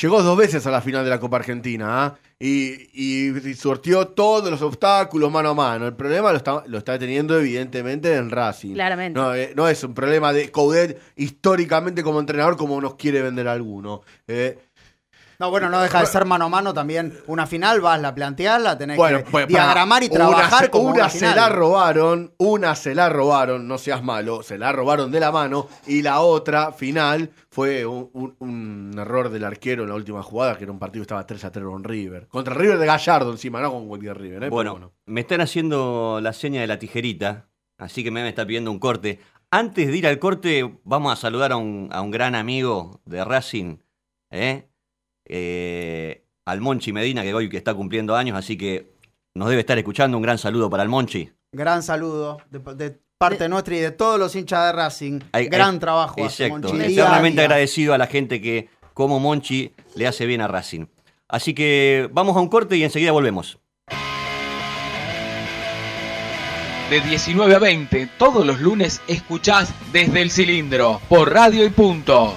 [0.00, 2.18] llegó dos veces a la final de la Copa Argentina ¿ah?
[2.38, 5.86] y, y- y sortió todos los obstáculos mano a mano.
[5.86, 8.74] El problema lo está, lo está teniendo evidentemente en Racing.
[8.74, 9.18] Claramente.
[9.18, 13.48] No, eh, no es un problema de Coudet históricamente como entrenador como nos quiere vender
[13.48, 14.02] alguno.
[14.26, 14.58] Eh,
[15.42, 17.18] No, bueno, no deja de ser mano a mano también.
[17.26, 20.84] Una final, vas, la planteás, la tenés Bueno, que pues, diagramar y trabajar una, como
[20.84, 25.10] una una se la robaron, una se la robaron, no seas malo, se la robaron
[25.10, 29.88] de la mano y la otra final fue un, un- un error del arquero en
[29.88, 32.28] la última jugada, que era un partido que estaba 3 a 3 con River.
[32.28, 34.36] Contra River de Gallardo encima, no con cualquier River.
[34.44, 34.46] ¿eh?
[34.46, 38.70] Pero Bueno, me están haciendo la seña de la tijerita, así que me está pidiendo
[38.70, 39.18] un corte.
[39.50, 43.24] Antes de ir al corte, vamos a saludar a un, a un gran amigo de
[43.24, 43.78] Racing,
[44.30, 44.68] ¿eh?
[45.26, 48.92] Eh, al Monchi Medina, que hoy que está cumpliendo años, así que
[49.34, 50.16] nos debe estar escuchando.
[50.16, 51.30] Un gran saludo para el Monchi.
[51.52, 55.20] Gran saludo de, de parte nuestra y de todos los hinchas de Racing.
[55.32, 56.20] Hay- Gran hay- trabajo.
[56.20, 56.68] Exacto.
[56.76, 57.44] Eternamente día.
[57.44, 60.86] agradecido a la gente que, como Monchi, le hace bien a Racing.
[61.28, 63.58] Así que vamos a un corte y enseguida volvemos.
[66.90, 72.36] De 19 a 20, todos los lunes escuchás desde el cilindro, por radio y punto.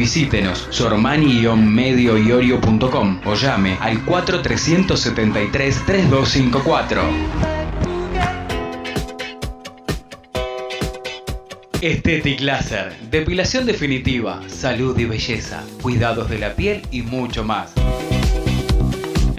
[0.00, 7.02] Visítenos sormani-medioiorio.com o llame al 4373-3254.
[11.82, 17.74] Estetic Laser, depilación definitiva, salud y belleza, cuidados de la piel y mucho más.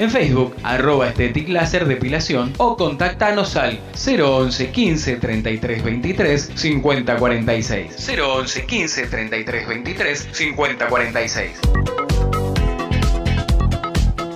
[0.02, 8.10] En Facebook, arroba Estetic Laser Depilación o contactanos al 011 15 33 23 50 46.
[8.20, 11.52] 011 15 33 23 50 46.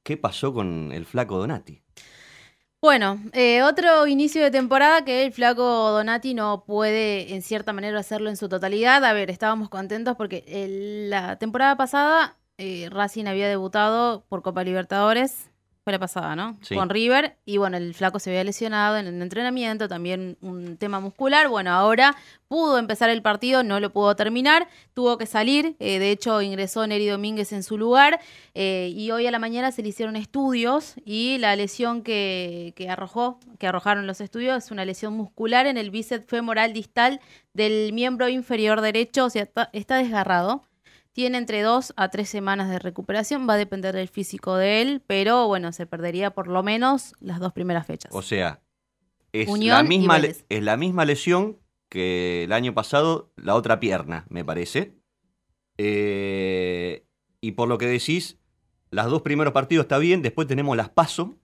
[0.05, 1.81] qué pasó con el flaco Donati.
[2.81, 7.99] Bueno, eh, otro inicio de temporada que el flaco Donati no puede en cierta manera
[7.99, 9.03] hacerlo en su totalidad.
[9.03, 14.63] A ver, estábamos contentos porque el- la temporada pasada eh, Racing había debutado por Copa
[14.63, 15.49] Libertadores
[15.85, 16.57] fue la pasada, ¿no?
[16.63, 16.73] Sí.
[16.73, 17.37] Con River.
[17.45, 21.47] Y bueno, el flaco se había lesionado en el entrenamiento, también un tema muscular.
[21.47, 22.15] Bueno, ahora
[22.47, 25.75] pudo empezar el partido, no lo pudo terminar, tuvo que salir.
[25.77, 28.19] eh, de hecho, ingresó Neri Domínguez en su lugar.
[28.55, 32.89] eh, y hoy a la mañana se le hicieron estudios y la lesión que, que
[32.89, 37.19] arrojó, que arrojaron los estudios, es una lesión muscular en el bíceps femoral distal
[37.53, 40.63] del miembro inferior derecho, o sea, está, está desgarrado.
[41.15, 45.01] Tiene entre dos a tres semanas de recuperación, va a depender del físico de él,
[45.07, 48.11] pero bueno, se perdería por lo menos las dos primeras fechas.
[48.13, 48.59] O sea,
[49.31, 54.25] es, Unión la misma, es la misma lesión que el año pasado, la otra pierna,
[54.27, 54.97] me parece.
[55.77, 57.05] Eh,
[57.39, 58.37] y por lo que decís,
[58.91, 61.37] los dos primeros partidos está bien, después tenemos las paso,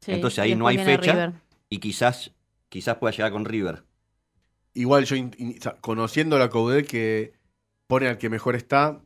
[0.00, 1.32] Sí, entonces ahí no hay fecha
[1.70, 2.32] y quizás,
[2.68, 3.84] quizás pueda llegar con River.
[4.74, 7.32] Igual yo, in- in- conociendo la Coudet que
[7.92, 9.00] pone al que mejor está,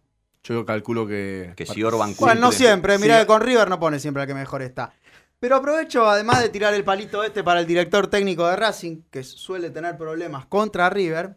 [0.45, 1.55] yo calculo que...
[1.57, 2.57] Que si Orban Bueno, no cumple.
[2.67, 2.99] siempre.
[2.99, 3.21] Mirá Sí.
[3.23, 4.93] que con River no pone siempre al que mejor está.
[5.41, 9.25] Pero aprovecho, además de tirar el palito este para el director técnico de Racing, que
[9.25, 11.35] suele tener problemas contra River,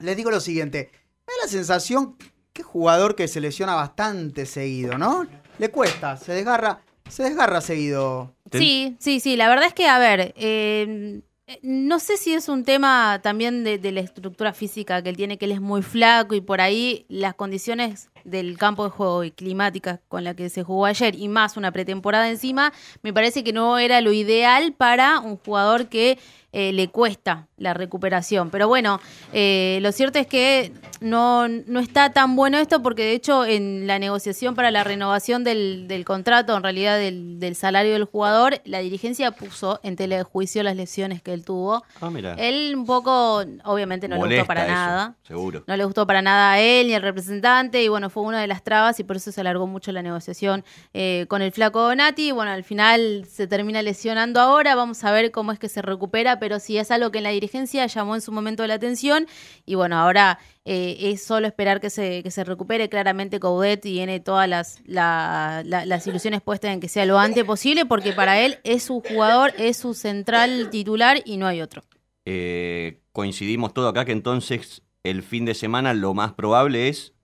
[0.00, 0.90] les digo lo siguiente.
[1.26, 2.16] Me da la sensación
[2.52, 5.26] que es jugador que se lesiona bastante seguido, ¿no?
[5.58, 8.34] Le cuesta, se desgarra, se desgarra seguido.
[8.52, 9.34] Sí, sí, sí.
[9.36, 11.22] La verdad es que, a ver, eh,
[11.62, 15.38] no sé si es un tema también de, de la estructura física que él tiene,
[15.38, 19.30] que él es muy flaco y por ahí las condiciones del campo de juego y
[19.30, 23.52] climáticas con la que se jugó ayer y más una pretemporada encima, me parece que
[23.52, 26.18] no era lo ideal para un jugador que
[26.52, 28.50] eh, le cuesta la recuperación.
[28.50, 29.00] Pero bueno,
[29.32, 33.86] eh, lo cierto es que no, no está tan bueno esto porque de hecho en
[33.86, 38.60] la negociación para la renovación del, del contrato, en realidad del, del salario del jugador,
[38.64, 41.84] la dirigencia puso en tela de juicio las lesiones que él tuvo.
[42.00, 42.34] Ah, mira.
[42.34, 45.14] Él un poco, obviamente no le gustó para eso, nada.
[45.22, 45.64] Seguro.
[45.66, 48.46] No le gustó para nada a él ni al representante y bueno, fue una de
[48.46, 52.32] las trabas y por eso se alargó mucho la negociación eh, con el flaco Donati.
[52.32, 56.37] Bueno, al final se termina lesionando ahora, vamos a ver cómo es que se recupera,
[56.38, 59.26] pero sí es algo que en la dirigencia llamó en su momento la atención
[59.66, 62.88] y bueno, ahora eh, es solo esperar que se, que se recupere.
[62.88, 67.44] Claramente Coudet tiene todas las, la- la- las ilusiones puestas en que sea lo antes
[67.44, 71.82] posible porque para él es su jugador, es su central titular y no hay otro.
[72.24, 77.14] Eh, coincidimos todo acá que entonces el fin de semana lo más probable es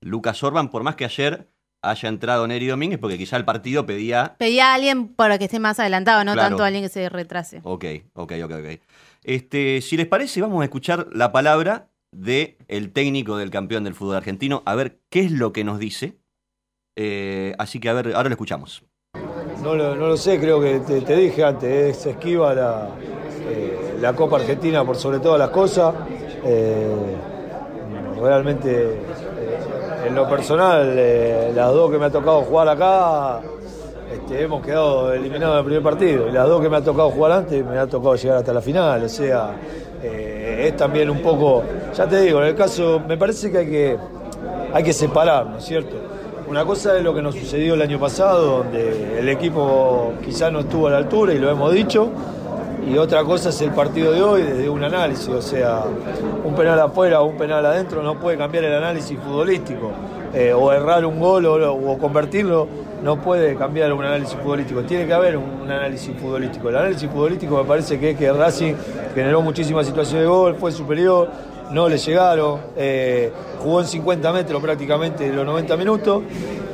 [0.00, 1.48] Lucas Orban, por más que ayer
[1.82, 5.58] haya entrado Neri Domínguez, porque quizá el partido pedía Pedía a alguien para que esté
[5.58, 6.48] más adelantado, no Claro.
[6.50, 7.60] tanto a alguien que se retrase.
[7.64, 8.80] Ok, ok, ok, ok.
[9.24, 13.94] Este, si les parece, vamos a escuchar la palabra de el técnico del campeón del
[13.94, 16.16] fútbol argentino, a ver qué es lo que nos dice.
[16.96, 18.82] Eh, así que a ver, ahora lo escuchamos.
[19.62, 22.88] No lo, no lo sé, creo que te, te dije antes, es esquiva la,
[23.48, 25.94] eh, la Copa Argentina por sobre todas las cosas.
[26.44, 27.16] Eh,
[28.20, 28.98] realmente,
[30.06, 33.40] en lo personal, eh, las dos que me ha tocado jugar acá,
[34.12, 36.28] este, hemos quedado eliminados en el primer partido.
[36.28, 38.60] Y las dos que me ha tocado jugar antes, me ha tocado llegar hasta la
[38.60, 39.04] final.
[39.04, 39.52] O sea,
[40.02, 41.62] eh, es también un poco,
[41.94, 43.98] ya te digo, en el caso, me parece que hay que,
[44.72, 45.96] hay que separar, ¿no es cierto?
[46.48, 50.60] Una cosa es lo que nos sucedió el año pasado, donde el equipo quizás no
[50.60, 52.08] estuvo a la altura y lo hemos dicho,
[52.86, 55.82] y otra cosa es el partido de hoy desde un análisis, o sea,
[56.44, 59.92] un penal afuera o un penal adentro no puede cambiar el análisis futbolístico,
[60.32, 62.68] eh, o errar un gol o, convertirlo
[63.02, 66.68] no puede cambiar un análisis futbolístico, tiene que haber un, un análisis futbolístico.
[66.68, 68.74] El análisis futbolístico me parece que es que Racing
[69.14, 71.28] generó muchísimas situaciones de gol, fue superior,
[71.72, 76.22] no le llegaron, eh, jugó en 50 metros prácticamente los 90 minutos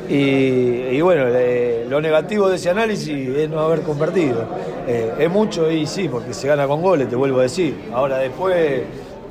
[0.09, 4.47] y, y bueno, eh, lo negativo de ese análisis es no haber convertido.
[4.87, 7.75] Eh, es mucho y sí, porque se gana con goles, te vuelvo a decir.
[7.93, 8.83] Ahora después,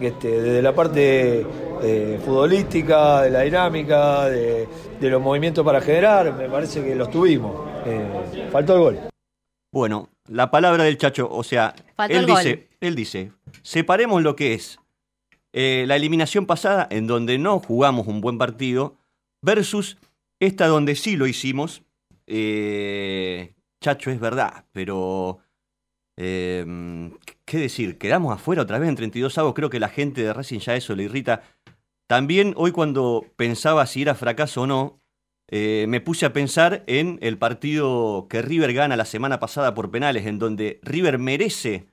[0.01, 1.45] este, desde la parte
[1.81, 4.67] eh, futbolística, de la dinámica, de,
[4.99, 7.55] de los movimientos para generar, me parece que los tuvimos.
[7.85, 8.99] Eh, faltó el gol.
[9.71, 12.37] Bueno, la palabra del Chacho, o sea, Faltó él el gol.
[12.37, 14.79] dice, él dice, separemos lo que es
[15.57, 18.97] eh, la eliminación pasada, en donde no jugamos un buen partido,
[19.41, 19.97] versus
[20.41, 21.81] esta donde sí lo hicimos.
[22.27, 25.39] Eh, Chacho, es verdad, pero
[26.17, 27.09] eh,
[27.45, 27.97] ¿qué decir?
[27.97, 29.53] Quedamos afuera otra vez en 32 avos.
[29.53, 31.43] Creo que la gente de Racing ya eso le irrita.
[32.07, 34.99] También hoy cuando pensaba si era fracaso o no,
[35.47, 39.89] eh, me puse a pensar en el partido que River gana la semana pasada por
[39.89, 41.87] penales, en donde River merece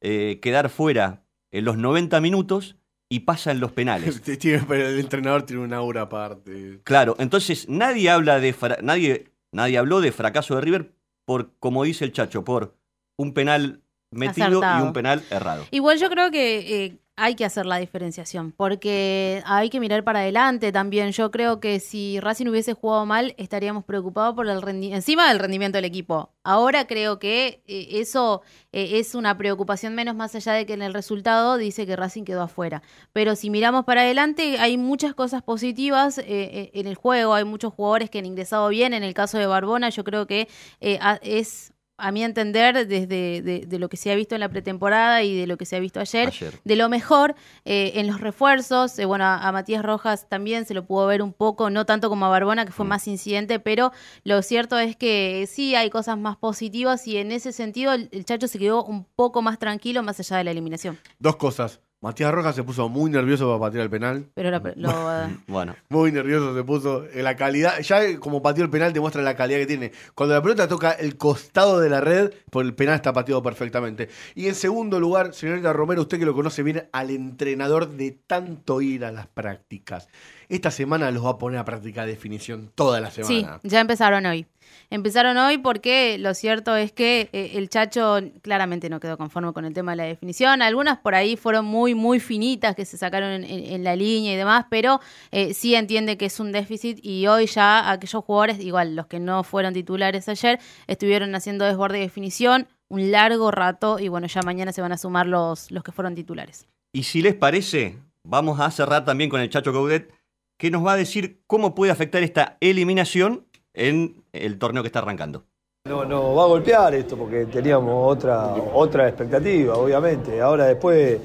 [0.00, 2.76] quedar fuera en los 90 minutos
[3.08, 4.20] y pasa en los penales.
[4.24, 6.80] Pero el entrenador tiene una aura aparte.
[6.84, 10.92] Claro, entonces nadie habla de nadie nadie habló de fracaso de River
[11.24, 12.76] por como dice el Chacho, por
[13.16, 15.66] un penal metido y un penal errado.
[15.70, 20.20] Igual yo creo que eh, hay que hacer la diferenciación, porque hay que mirar para
[20.20, 21.12] adelante también.
[21.12, 24.62] Yo creo que si Racing hubiese jugado mal, estaríamos preocupados por el
[24.92, 26.30] encima del rendimiento del equipo.
[26.44, 28.42] Ahora creo que eh, eso
[28.72, 32.24] eh, es una preocupación menos más allá de que en el resultado dice que Racing
[32.24, 32.82] quedó afuera.
[33.14, 37.72] Pero si miramos para adelante, hay muchas cosas positivas eh, en el juego, hay muchos
[37.72, 38.92] jugadores que han ingresado bien.
[38.92, 40.48] En el caso de Barbona, yo creo que
[40.80, 43.06] es a mi entender, desde
[43.42, 45.76] de, de lo que se ha visto en la pretemporada y de lo que se
[45.76, 46.60] ha visto ayer, Ayer.
[46.64, 47.34] de lo mejor
[47.64, 48.98] eh, en los refuerzos.
[48.98, 52.08] Eh, bueno, a, a Matías Rojas también se lo pudo ver un poco, no tanto
[52.08, 53.92] como a Barbona, que fue más incidente, pero
[54.24, 58.24] lo cierto es que sí hay cosas más positivas y en ese sentido el, el
[58.24, 60.98] Chacho se quedó un poco más tranquilo más allá de la eliminación.
[61.18, 61.80] Dos cosas.
[62.02, 64.26] Matías Rojas se puso muy nervioso para patear el penal.
[64.34, 64.92] Pero lo, lo-
[65.48, 67.04] Bueno, Muy nervioso se puso.
[67.06, 69.92] Eh, La calidad, ya como pateó el penal, te muestra la calidad que tiene.
[70.14, 74.08] Cuando la pelota toca el costado de la red, por el penal está pateado perfectamente.
[74.34, 78.80] Y en segundo lugar, señorita Romero, usted que lo conoce bien al entrenador de tanto
[78.82, 80.08] ir a las prácticas.
[80.48, 83.60] Esta semana los va a poner a práctica definición toda la Sí, semana.
[83.62, 84.46] ya empezaron hoy.
[84.90, 89.64] Empezaron hoy porque lo cierto es que eh, el Chacho claramente no quedó conforme con
[89.64, 90.62] el tema de la definición.
[90.62, 94.32] Algunas por ahí fueron muy, muy finitas que se sacaron en, en- en la línea
[94.34, 95.00] y demás, pero
[95.32, 99.18] eh, sí entiende que es un déficit y hoy ya aquellos jugadores, igual los que
[99.18, 104.42] no fueron titulares ayer, estuvieron haciendo desborde de definición un largo rato y bueno, ya
[104.42, 106.66] mañana se van a sumar los, los que fueron titulares.
[106.92, 110.12] y si les parece, vamos a cerrar también con el Chacho Caudet,
[110.56, 115.00] que nos va a decir cómo puede afectar esta eliminación en el torneo que está
[115.00, 115.44] arrancando.
[115.88, 120.40] No, no va a golpear esto porque teníamos otra, otra expectativa, obviamente.
[120.40, 121.18] Ahora después,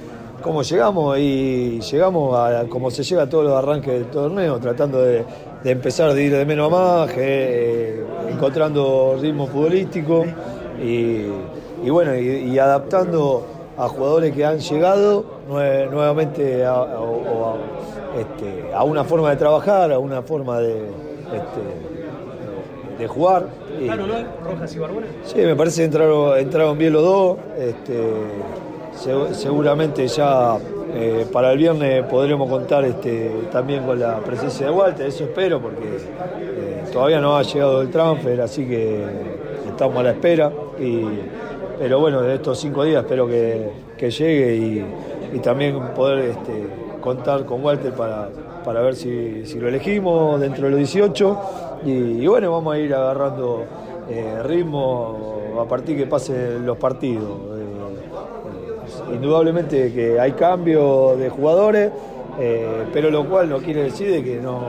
[0.43, 1.17] ¿cómo llegamos?
[1.17, 5.25] Y llegamos a como se llega a todos los arranques del torneo, tratando de,
[5.63, 10.25] de empezar de ir de menos a más, eh, encontrando ritmo futbolístico
[10.83, 11.25] y,
[11.89, 17.55] bueno, y, adaptando a jugadores que han llegado nue- nuevamente a, a-
[18.17, 20.73] este, a una forma de trabajar, a una forma de,
[21.33, 21.61] este,
[22.99, 23.47] de jugar.
[24.43, 25.07] Rojas y Barbona.
[25.25, 27.37] Sí, me parece que entraron, entraron bien los dos.
[27.57, 27.99] Este,
[28.95, 30.57] se- seguramente ya
[30.93, 35.61] eh, para el viernes podremos contar este, también con la presencia de Walter, eso espero,
[35.61, 39.03] porque eh, todavía no ha llegado el transfer, así que
[39.69, 40.51] estamos a la espera.
[40.79, 41.05] Y,
[41.79, 44.85] pero bueno, de estos cinco días espero que, que llegue y,
[45.33, 46.67] y también poder este,
[47.01, 48.29] contar con Walter para,
[48.63, 51.39] para ver si, si lo elegimos dentro de los 18.
[51.83, 53.65] Y, bueno, vamos a ir agarrando
[54.09, 57.23] eh, ritmo a partir que pasen los partidos.
[57.23, 57.63] Eh,
[59.11, 61.91] eh, indudablemente que hay cambio de jugadores,
[62.93, 64.59] pero lo cual no quiere decir de que no,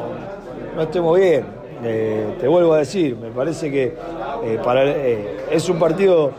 [0.74, 1.44] no estemos bien.
[1.82, 3.94] Te vuelvo a decir, me parece que
[5.50, 6.32] es un partido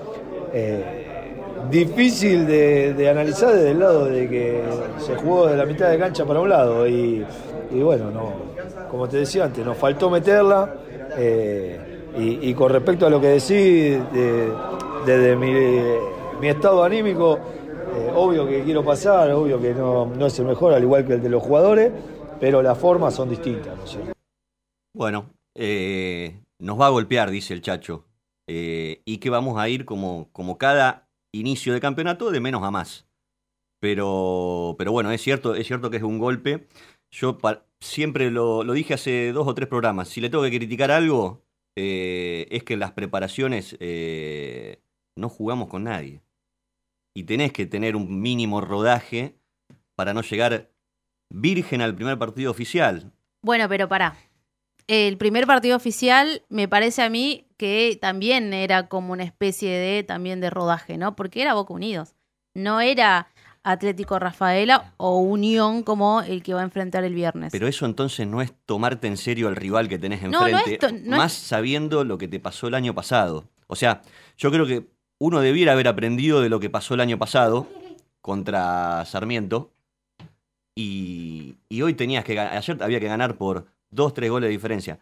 [1.70, 4.64] difícil de, analizar desde el lado de que
[5.00, 7.26] se jugó de la mitad de cancha para un lado y,
[7.72, 8.34] bueno, no,
[8.90, 10.70] como te decía antes, nos faltó meterla
[11.18, 11.80] eh,
[12.18, 14.52] y, con respecto a lo que decís, de-
[15.06, 17.40] desde mi, estado anímico,
[17.98, 21.14] eh, obvio que quiero pasar, obvio que no, no es el mejor, al igual que
[21.14, 21.92] el de los jugadores,
[22.40, 23.74] pero las formas son distintas.
[24.94, 28.06] Bueno, eh, nos va a golpear, dice el Chacho,
[28.46, 31.03] y que vamos a ir como, como cada
[31.34, 33.08] inicio de campeonato de menos a más.
[33.80, 36.68] Pero, pero bueno, es cierto, es cierto que es un golpe.
[37.12, 37.38] Yo
[37.82, 40.08] siempre lo, lo dije hace dos o tres programas.
[40.08, 41.44] Si le tengo que criticar algo,
[41.76, 44.82] eh, es que en las preparaciones eh,
[45.18, 46.22] no jugamos con nadie.
[47.16, 49.36] Y tenés que tener un mínimo rodaje
[49.96, 50.72] para no llegar
[51.30, 53.12] virgen al primer partido oficial.
[53.44, 54.16] Bueno, pero pará.
[54.88, 60.04] El primer partido oficial me parece a mí que también era como una especie de
[60.04, 61.16] también de rodaje, ¿no?
[61.16, 62.16] Porque era Boca Unidos.
[62.54, 63.28] No era
[63.64, 67.52] Atlético Rafaela o Unión como el que va a enfrentar el viernes.
[67.54, 70.74] Pero eso entonces no es tomarte en serio al rival que tenés No, no enfrente,
[70.74, 73.46] es to- no más sabiendo lo que te pasó el año pasado.
[73.68, 74.02] O sea,
[74.38, 74.86] yo creo que
[75.20, 77.68] uno debiera haber aprendido de lo que pasó el año pasado
[78.20, 79.72] contra Sarmiento
[80.76, 84.52] y, y hoy tenías que ganar, ayer había que ganar por dos, tres goles de
[84.52, 85.00] diferencia.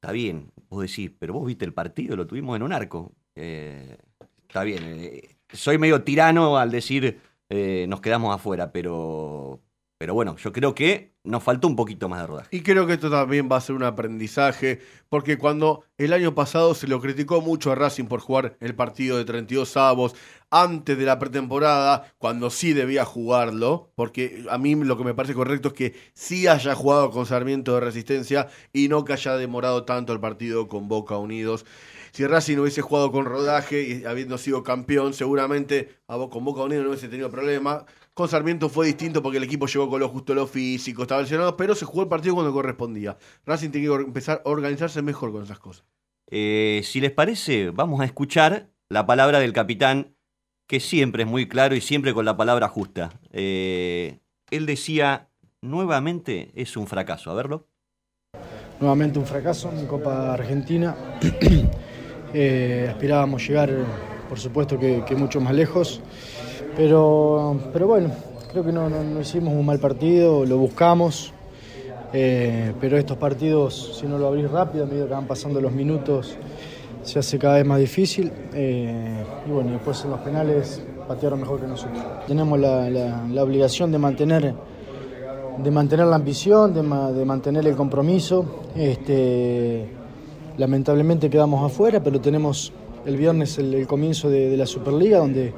[0.00, 3.12] Está bien, vos decís, pero vos viste el partido, lo tuvimos en un arco.
[3.34, 3.96] Eh,
[4.42, 9.60] está bien, eh, soy medio tirano al decir eh, nos quedamos afuera, pero,
[10.02, 12.48] pero bueno, yo creo que nos faltó un poquito más de rodaje.
[12.50, 16.74] Y creo que esto también va a ser un aprendizaje, porque cuando el año pasado
[16.74, 20.16] se lo criticó mucho a Racing por jugar el partido de 32 avos
[20.50, 25.34] antes de la pretemporada, cuando sí debía jugarlo, porque a mí lo que me parece
[25.34, 29.84] correcto es que sí haya jugado con Sarmiento de Resistencia y no que haya demorado
[29.84, 31.64] tanto el partido con Boca Unidos.
[32.10, 36.90] Si Racing hubiese jugado con rodaje y habiendo sido campeón, seguramente con Boca Unidos no
[36.90, 37.86] hubiese tenido problema.
[38.14, 41.56] Con Sarmiento fue distinto porque el equipo llegó con lo justo lo físico, estaba lesionado,
[41.56, 43.16] pero se jugó el partido cuando correspondía.
[43.46, 45.86] Racing tiene que empezar a organizarse mejor con esas cosas.
[46.30, 50.14] Eh, si les parece, vamos a escuchar la palabra del capitán,
[50.66, 53.18] que siempre es muy claro y siempre con la palabra justa.
[53.32, 54.18] Eh,
[54.50, 55.30] él decía,
[55.62, 57.30] nuevamente es un fracaso.
[57.30, 57.66] A verlo.
[58.78, 60.94] Nuevamente un fracaso en Copa Argentina.
[62.34, 63.70] Eh, aspirábamos llegar,
[64.26, 66.00] por supuesto, que, que mucho más lejos.
[66.76, 68.10] Pero, pero bueno,
[68.50, 71.32] creo que no, no- hicimos un mal partido, lo buscamos.
[72.14, 75.72] Eh, pero estos partidos, si no lo abrís rápido, a medida que van pasando los
[75.72, 76.36] minutos,
[77.02, 78.30] se hace cada vez más difícil.
[78.54, 82.02] Eh, y bueno, y después en los penales patearon mejor que nosotros.
[82.26, 84.54] Tenemos la, la- obligación de mantener
[85.58, 88.44] de mantener la ambición, de, ma- de mantener el compromiso.
[88.74, 89.86] Este,
[90.56, 92.72] lamentablemente quedamos afuera, pero tenemos
[93.04, 95.52] el viernes el, comienzo de la Superliga, donde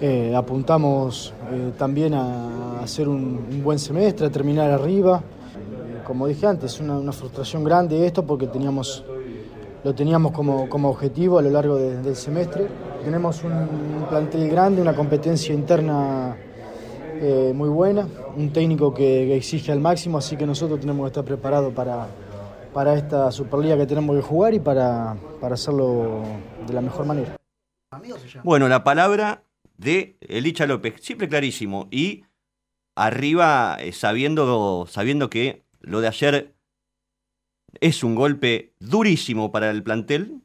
[0.00, 5.22] eh, apuntamos eh, también a hacer un, buen semestre, a terminar arriba.
[5.56, 9.04] Eh, como dije antes, una, una frustración grande esto porque teníamos,
[9.82, 12.66] lo teníamos como, como objetivo a lo largo de- del semestre.
[13.04, 16.36] Tenemos un, plantel grande, una competencia interna
[17.52, 21.24] muy buena, un técnico que, que exige al máximo, así que nosotros tenemos que estar
[21.24, 22.06] preparados para,
[22.72, 26.22] para esta Superliga que tenemos que jugar y para, para hacerlo
[26.64, 27.34] de la mejor manera.
[28.44, 29.42] Bueno, la palabra
[29.78, 31.88] de Elicha López, siempre clarísimo.
[31.90, 32.24] Y
[32.94, 36.54] arriba, eh, sabiendo, sabiendo que lo de ayer
[37.80, 40.42] es un golpe durísimo para el plantel.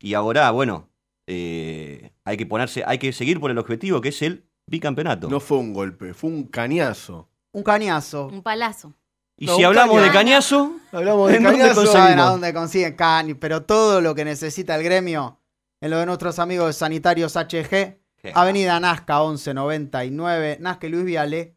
[0.00, 0.88] Y ahora, bueno,
[1.26, 5.28] eh, hay que ponerse, hay que seguir por el objetivo que es el bicampeonato.
[5.28, 7.28] No fue un golpe, fue un cañazo.
[7.52, 8.28] Un cañazo.
[8.28, 8.94] Un palazo.
[9.36, 10.76] y No, si hablamos de cañazo.
[10.92, 11.80] Hablamos de ¿en dónde cañazo.
[11.80, 12.06] conseguimos?
[12.08, 15.40] Saben a dónde consiguen cañi, pero todo lo que necesita el gremio,
[15.80, 18.01] en lo de nuestros amigos de Sanitarios HG,
[18.34, 21.56] Avenida Nazca 1199, Nazca y Luis Viale.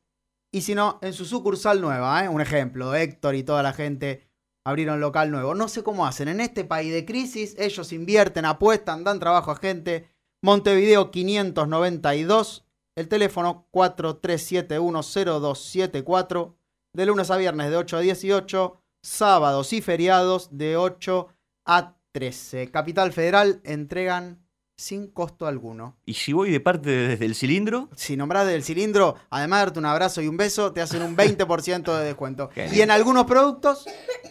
[0.52, 2.30] Y si no, en su sucursal nueva, ¿eh?
[2.30, 4.26] un ejemplo, Héctor y toda la gente
[4.66, 5.54] abrieron local nuevo.
[5.54, 6.28] No sé cómo hacen.
[6.28, 10.10] En este país de crisis, ellos invierten, apuestan, dan trabajo a gente.
[10.42, 16.56] Montevideo 592, el teléfono 43710274,
[16.94, 21.28] de lunes a viernes de 8 a 18, sábados y feriados de 8
[21.66, 22.72] a 13.
[22.72, 24.45] Capital Federal entregan
[24.78, 25.96] sin costo alguno.
[26.06, 29.66] y si voy de parte de- desde el cilindro, Si nombras del cilindro, además de
[29.66, 32.50] darte un abrazo y un beso, te hacen un 20% de descuento.
[32.54, 33.86] Qué Y en algunos productos,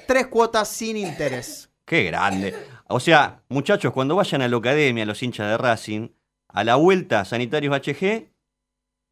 [0.07, 1.71] tres cuotas sin interés.
[1.87, 2.55] Qué grande.
[2.89, 6.09] O sea, muchachos, cuando vayan a la academia, los hinchas de Racing,
[6.49, 8.31] a la vuelta Sanitarios HG,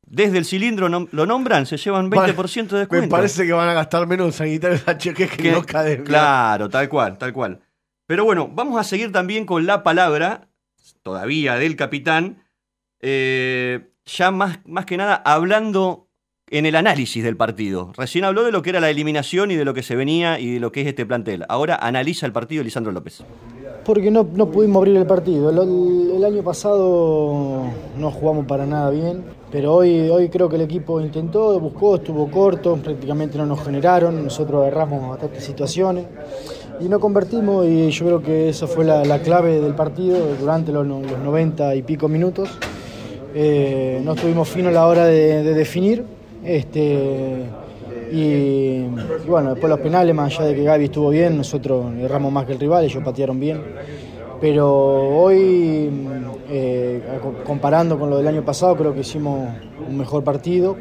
[0.06, 3.06] desde el cilindro nom- lo nombran, se llevan 20% de descuento.
[3.06, 6.06] Me parece que van a gastar menos en sanitarios HG que Que- en los academias.
[6.08, 7.60] Claro, tal cual, tal cual.
[8.06, 10.48] Pero bueno, vamos a seguir también con la palabra,
[11.03, 12.44] todavía del capitán,
[13.00, 16.09] eh, ya más, más que nada hablando
[16.53, 17.92] en el análisis del partido.
[17.96, 20.55] Recién habló de lo que era la eliminación y de lo que se venía y
[20.55, 21.44] de lo que es este plantel.
[21.48, 23.24] Ahora analiza el partido Lisandro López.
[23.84, 25.50] Porque no, no pudimos abrir el partido.
[25.50, 27.64] El, año pasado
[27.98, 32.30] no jugamos para nada bien, pero hoy, hoy creo que el equipo intentó, buscó, estuvo
[32.30, 36.05] corto, prácticamente no nos generaron, nosotros agarramos bastantes situaciones
[36.84, 40.72] y no convertimos y yo creo que esa fue la, la clave del partido durante
[40.72, 42.50] los, los 90 y pico minutos.
[43.34, 46.04] Eh, no estuvimos finos a la hora de, de definir.
[46.44, 47.44] Este,
[48.10, 48.84] y,
[49.26, 52.52] bueno, después los penales, más allá de que Gaby estuvo bien, nosotros erramos más que
[52.52, 53.60] el rival, ellos patearon bien.
[54.40, 54.68] Pero
[55.18, 55.88] hoy,
[56.50, 59.48] eh, co- comparando con lo del año pasado, creo que hicimos
[59.88, 60.76] un mejor partido.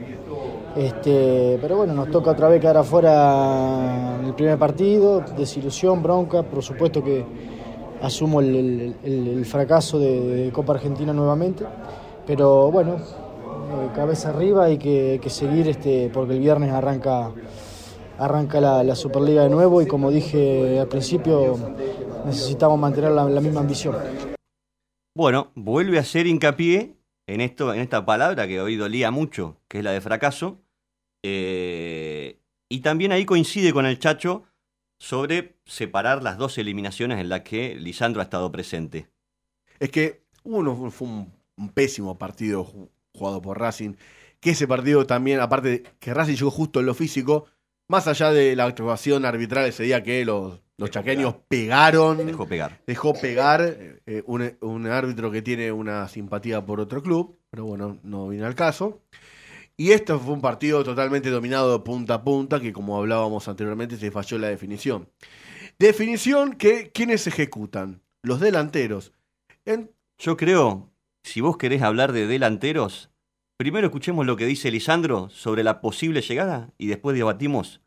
[0.75, 6.43] Este, pero bueno, nos toca otra vez quedar afuera en el primer partido, desilusión, bronca,
[6.43, 7.25] por supuesto que
[8.01, 11.65] asumo el, fracaso de, Copa Argentina nuevamente,
[12.25, 17.31] pero bueno, eh, cabeza arriba hay que, seguir este, porque el viernes arranca,
[18.17, 21.57] arranca la, la Superliga de nuevo y como dije al principio,
[22.25, 23.95] necesitamos mantener la, la misma ambición.
[25.13, 26.95] Bueno, vuelve a hacer hincapié
[27.27, 30.60] en, esto, en esta palabra que hoy dolía mucho, que es la de fracaso.
[31.23, 34.43] Eh, y también ahí coincide con el Chacho
[34.99, 39.07] sobre separar las dos eliminaciones en las que Lisandro ha estado presente.
[39.79, 43.95] Es que uno fue un, un pésimo partido ju- jugado por Racing.
[44.39, 47.45] Que ese partido también, aparte de que Racing llegó justo en lo físico,
[47.87, 52.25] más allá de la actuación arbitral ese día que los, los chaqueños pegaron.
[52.25, 52.81] Dejó pegar.
[52.87, 53.61] Dejó pegar
[54.05, 58.45] eh, un, un árbitro que tiene una simpatía por otro club, pero bueno, no vino
[58.45, 59.01] al caso.
[59.77, 63.97] Y este fue un partido totalmente dominado de punta a punta, que como hablábamos anteriormente
[63.97, 65.09] se falló la definición.
[65.79, 69.13] Definición que quienes ejecutan, los delanteros.
[69.65, 70.91] En- Yo creo,
[71.23, 73.09] si vos querés hablar de delanteros,
[73.57, 77.81] primero escuchemos lo que dice Lisandro sobre la posible llegada y después debatimos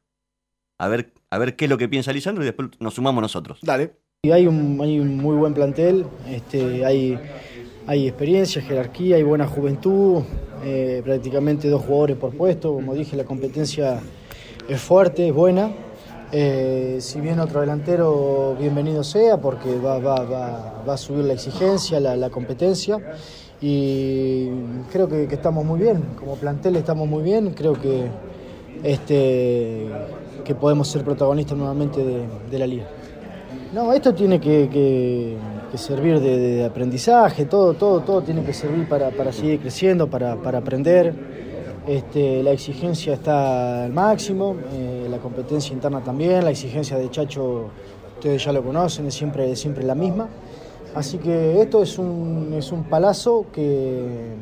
[0.81, 3.61] a ver, a ver qué es lo que piensa Lisandro y después nos sumamos nosotros.
[3.63, 3.95] Dale.
[4.25, 7.19] Y hay un, hay un muy buen plantel, este, hay,
[7.87, 10.23] hay experiencia, jerarquía, hay buena juventud,
[10.65, 14.01] eh, prácticamente dos jugadores por puesto, como dije, la competencia
[14.69, 15.71] es fuerte, es buena.
[16.33, 21.35] Eh, si bien otro delantero, bienvenido sea, porque va, va, va, va a subir la
[21.35, 22.99] exigencia, la, la competencia.
[23.61, 24.49] Y
[24.91, 28.07] creo que, que estamos muy bien, como plantel estamos muy bien, creo que,
[28.83, 29.87] este,
[30.45, 32.87] que podemos ser protagonistas nuevamente de, de la liga.
[33.73, 35.37] No, esto tiene que, que-
[35.79, 40.59] servir de, aprendizaje, todo, todo, todo tiene que servir para, para seguir creciendo, para, para
[40.59, 41.15] aprender.
[41.87, 47.71] Este, la exigencia está al máximo, eh, la competencia interna también, la exigencia de Chacho,
[48.15, 50.29] ustedes ya lo conocen, es siempre, siempre la misma.
[50.95, 54.35] Así que esto es un, es un palazo que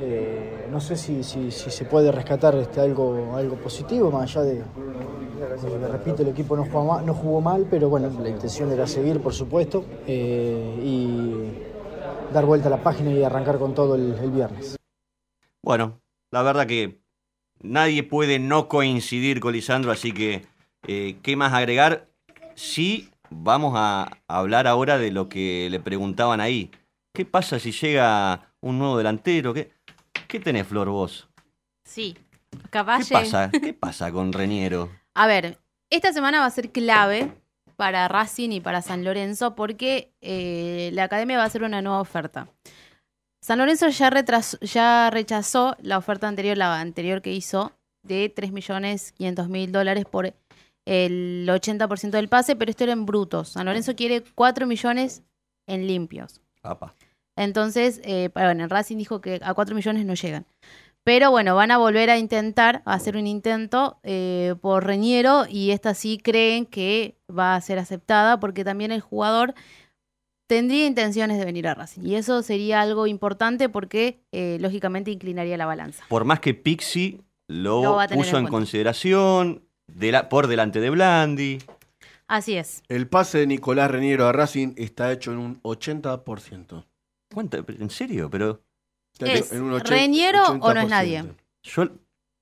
[0.00, 4.62] eh, no sé si, si- se puede rescatar este, algo, algo positivo, más allá de,
[5.60, 8.86] que, repito, el equipo no jugó, mal, no jugó mal, pero bueno, la intención era
[8.86, 14.14] seguir, por supuesto, eh, y dar vuelta a la página y arrancar con todo el,
[14.22, 14.76] el viernes.
[15.62, 16.00] Bueno,
[16.30, 17.00] la verdad que
[17.60, 20.46] nadie puede no coincidir con Lisandro, así que,
[20.86, 22.08] eh, ¿qué más agregar?
[22.54, 26.70] Sí, vamos a hablar ahora de lo que le preguntaban ahí.
[27.12, 29.54] ¿Qué pasa si llega un nuevo delantero?
[29.54, 29.70] ¿Qué,
[30.26, 31.28] qué tenés, Flor, vos?
[31.84, 32.16] Sí.
[32.70, 33.50] ¿Qué pasa?
[33.50, 34.90] ¿Qué pasa con Reñero?
[35.14, 35.58] A ver,
[35.90, 37.32] esta semana va a ser clave
[37.76, 42.00] para Racing y para San Lorenzo porque eh, la academia va a hacer una nueva
[42.00, 42.48] oferta.
[43.40, 47.72] San Lorenzo ya rechazó la oferta anterior, la anterior que hizo,
[48.02, 50.34] de 3.500.000 dólares por
[50.84, 53.50] el 80% del pase, pero esto era en brutos.
[53.50, 55.22] San Lorenzo quiere 4 millones
[55.66, 56.40] en limpios.
[56.60, 56.94] Papá.
[57.36, 60.46] Entonces, eh, bueno, el Racing dijo que a 4 millones no llegan.
[61.04, 65.70] Pero bueno, van a volver a intentar, a hacer un intento eh, por Reñero y
[65.70, 69.54] esta sí creen que va a ser aceptada porque también el jugador
[70.48, 72.02] tendría intenciones de venir a Racing.
[72.04, 76.04] Y eso sería algo importante porque eh, lógicamente inclinaría la balanza.
[76.08, 81.58] Por más que Pixie lo, puso en consideración de la- por delante de Blandi.
[82.26, 82.82] Así es.
[82.88, 86.84] El pase de Nicolás Reniero a Racing está hecho en un 80%.
[87.32, 87.64] ¿Cuánto?
[87.78, 88.28] ¿En serio?
[88.30, 88.62] Pero
[89.18, 90.88] ¿Es Reñero o no es 80%.
[90.88, 91.24] nadie?
[91.62, 91.88] yo,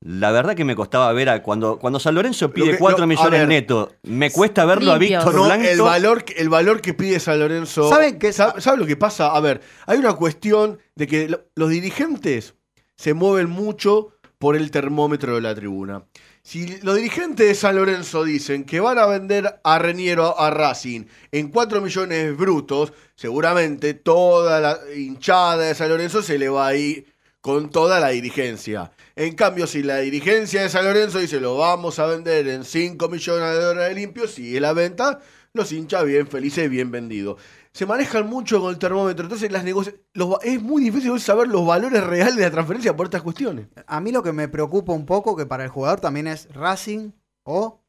[0.01, 3.05] la verdad que me costaba ver a cuando, cuando San Lorenzo pide que- 4 lo-
[3.05, 3.49] a millones ver.
[3.49, 5.25] netos, me cuesta verlo a Limpios.
[5.25, 5.67] Víctor No, Blanco.
[5.69, 7.89] el valor, que- el valor que pide San Lorenzo.
[7.89, 8.33] ¿Saben qué?
[8.33, 9.35] ¿Sabe, sabe lo que pasa?
[9.35, 12.55] A ver, hay una cuestión de que lo- los dirigentes
[12.97, 16.05] se mueven mucho por el termómetro de la tribuna.
[16.47, 21.07] Si los dirigentes de San Lorenzo dicen que van a vender a Reniero a Racing
[21.33, 26.75] en 4 millones brutos, seguramente toda la hinchada de San Lorenzo se le va a
[26.75, 27.07] ir
[27.41, 28.93] con toda la dirigencia.
[29.17, 33.09] En cambio, si la dirigencia de San Lorenzo dice lo vamos a vender en 5
[33.09, 35.21] millones de dólares limpios, sigue la venta,
[35.55, 37.41] los hinchas bien felices, bien vendidos.
[37.75, 39.65] Se manejan mucho con el termómetro, entonces las
[40.13, 43.67] los es muy difícil saber los valores reales de la transferencia por estas cuestiones.
[43.89, 47.11] A mí lo que me preocupa un poco, que para el jugador también es Racing
[47.43, 47.81] o...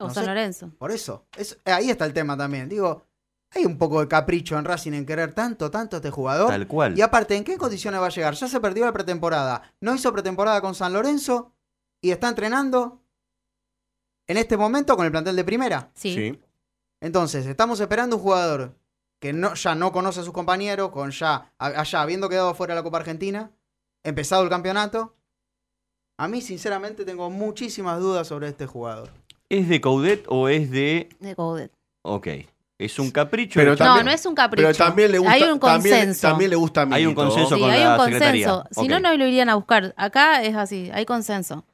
[0.00, 0.30] O No San sé.
[0.30, 0.70] Lorenzo.
[0.78, 2.68] Por eso, es, ahí está el tema también.
[2.68, 3.02] Digo,
[3.50, 6.48] hay un poco de capricho en Racing en querer tanto, tanto a este jugador.
[6.48, 6.96] Tal cual.
[6.96, 8.34] Y aparte, ¿en qué condiciones va a llegar?
[8.34, 9.74] Ya se perdió la pretemporada.
[9.80, 11.52] No hizo pretemporada con San Lorenzo
[12.00, 13.02] y está entrenando
[14.28, 15.90] en este momento con el plantel de primera.
[15.94, 16.38] Sí.
[17.00, 18.74] Entonces, estamos esperando un jugador
[19.20, 22.80] que no, ya no conoce a sus compañeros, con ya allá habiendo quedado fuera de
[22.80, 23.50] la Copa Argentina,
[24.04, 25.14] empezado el campeonato.
[26.18, 29.10] A mí, sinceramente, tengo muchísimas dudas sobre este jugador.
[29.48, 31.08] ¿Es de Coudet o es de.?
[31.20, 31.72] De Coudet.
[32.04, 32.28] Ok.
[32.78, 33.58] Es un capricho.
[33.58, 34.66] Pero también- no, no es un capricho.
[34.68, 36.28] Pero también le gusta, Hay un también- consenso.
[36.28, 38.46] También, le gusta a Hay un consenso Sí, con hay la un secretaría.
[38.48, 38.80] consenso.
[38.82, 39.94] Si no, no lo irían a buscar.
[39.96, 41.64] Acá es así, hay consenso.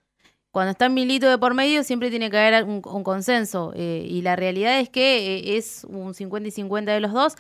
[0.54, 3.72] Cuando está Milito de por medio, siempre tiene que haber un, consenso.
[3.74, 7.34] eh, y la realidad es que eh, es un 50 y 50 de los dos.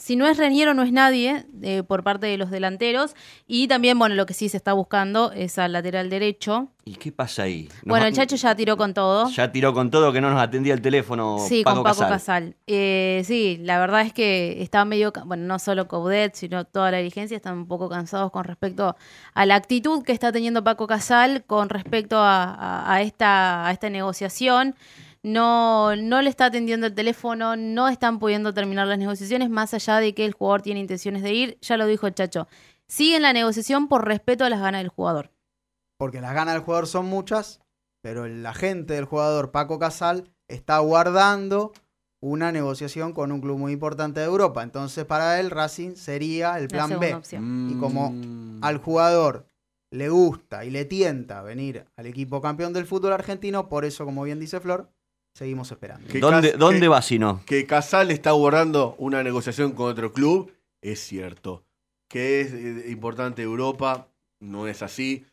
[0.00, 3.16] Si no es Reñero, no es nadie eh, por parte de los delanteros.
[3.48, 6.68] Y también, bueno, lo que sí se está buscando es al lateral derecho.
[6.84, 7.64] ¿Y qué pasa ahí?
[7.82, 9.28] Nos bueno, el Chacho ya tiró con todo.
[9.30, 11.38] Ya tiró con todo que no nos atendía el teléfono.
[11.40, 12.10] Sí, Paco con Paco Casal.
[12.10, 12.56] Casal.
[12.68, 16.98] Eh, sí, la verdad es que está medio, bueno, no solo Coudet, sino toda la
[16.98, 18.96] dirigencia están un poco cansados con respecto
[19.34, 23.72] a la actitud que está teniendo Paco Casal con respecto a, a- a esta, a
[23.72, 24.76] esta negociación.
[25.22, 29.96] No, no le está atendiendo el teléfono, no están pudiendo terminar las negociaciones, más allá
[29.98, 32.46] de que el jugador tiene intenciones de ir, ya lo dijo el Chacho.
[32.86, 35.30] Siguen la negociación por respeto a las ganas del jugador.
[35.98, 37.60] Porque las ganas del jugador son muchas,
[38.02, 41.72] pero el agente del jugador, Paco Casal, está guardando
[42.20, 44.62] una negociación con un club muy importante de Europa.
[44.62, 47.14] Entonces, para él, Racing sería el La plan B.
[47.14, 47.70] opción.
[47.70, 48.14] Y como
[48.64, 49.46] al jugador
[49.90, 54.22] le gusta y le tienta venir al equipo campeón del fútbol argentino, por eso, como
[54.22, 54.90] bien dice Flor,
[55.38, 56.08] seguimos esperando.
[56.08, 57.42] Que ¿Dónde, Cas- dónde que- va si no?
[57.46, 61.64] Que Casal está abordando una negociación con otro club, es cierto.
[62.08, 64.08] Que es eh, importante Europa,
[64.40, 65.24] no es así.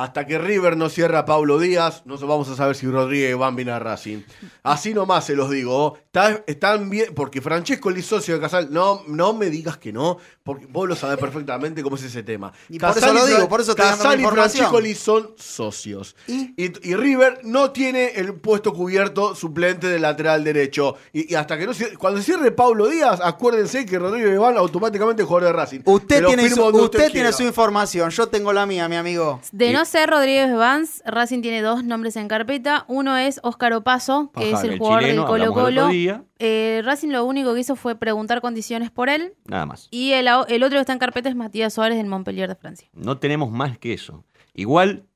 [0.00, 3.48] Hasta que River no cierra a Pablo Díaz, no vamos a saber si Rodríguez va
[3.48, 4.18] a venir a Racing.
[4.62, 5.98] Así nomás se los digo.
[6.06, 8.68] Está- están bien, porque Francesco es socio de Casal.
[8.70, 12.52] No, no me digas que no, porque vos lo sabés perfectamente cómo es ese tema.
[12.68, 14.24] Y por eso lo digo, por eso la Casal y.
[14.24, 16.14] Francesco Lis son socios.
[16.28, 16.54] ¿Y?
[16.56, 20.94] Y, y River no tiene el puesto cubierto suplente del lateral derecho.
[21.12, 25.22] Y, y hasta que no cierre- cuando cierre Pablo Díaz, acuérdense que Rodrigo Iván automáticamente
[25.22, 25.80] es jugador de Racing.
[25.80, 29.40] Te Usted, tiene su, usted tiene su información, yo tengo la mía, mi amigo.
[29.50, 32.84] De no ser Rodríguez Vance, Racing tiene dos nombres en carpeta.
[32.88, 35.90] Uno es Óscar Opaso, que Ajá, es el, el jugador chileno, del Colo Colo.
[36.38, 39.34] Eh, Racing lo único que hizo fue preguntar condiciones por él.
[39.46, 39.88] Nada más.
[39.90, 42.88] Y el, otro que está en carpeta es Matías Suárez del Montpellier de Francia.
[42.92, 44.24] No tenemos más que eso.
[44.54, 45.06] Igual,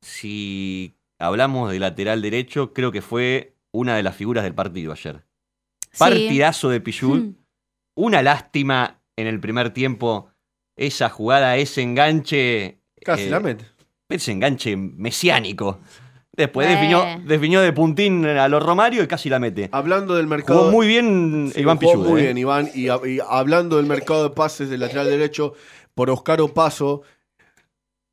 [0.00, 5.24] si hablamos de lateral derecho, creo que fue una de las figuras del partido ayer.
[5.98, 7.20] Partidazo de Pichud.
[7.20, 7.34] Hmm.
[7.94, 10.30] Una lástima en el primer tiempo.
[10.76, 12.80] Esa jugada, ese enganche.
[13.04, 13.73] Casi eh, la mete.
[14.08, 15.80] Ese enganche mesiánico.
[16.36, 16.70] Después Eh.
[16.70, 19.68] definió, definió de puntín a los Romario y casi la mete.
[19.72, 20.60] Hablando del mercado.
[20.60, 22.08] Jugó muy bien Sí, Iván jugó Pichud.
[22.10, 22.24] Muy eh.
[22.24, 22.70] bien, Iván.
[22.74, 25.54] Y, y hablando del mercado de pases del lateral derecho,
[25.94, 27.02] por Oscar Opaso,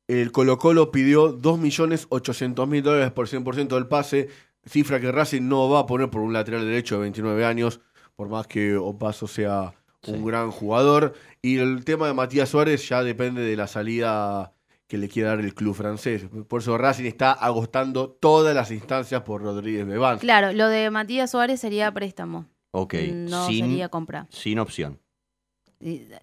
[0.08, 4.28] el Colo Colo pidió 2.800.000 dólares por 100% del pase,
[4.64, 7.80] cifra que Racing no va a poner por un lateral derecho de 29 años,
[8.14, 9.74] por más que Opaso sea
[10.06, 10.22] un Sí.
[10.24, 11.14] gran jugador.
[11.42, 14.52] Y el tema de Matías Suárez ya depende de la salida
[14.92, 16.26] que le quiera dar el club francés.
[16.48, 20.18] Por eso Racing está agotando todas las instancias por Rodríguez Bebán.
[20.18, 22.44] Claro, lo de Matías Suárez sería préstamo.
[22.72, 24.26] Ok, No sin, sería compra.
[24.28, 25.00] sin opción.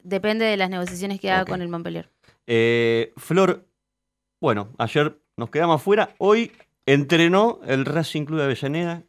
[0.03, 2.11] Depende de las negociaciones que haga con el Montpellier.
[2.45, 3.65] Eh, Flor,
[4.39, 6.13] bueno, ayer nos quedamos afuera.
[6.19, 6.51] Hoy
[6.85, 9.01] entrenó el Racing Club de Avellaneda.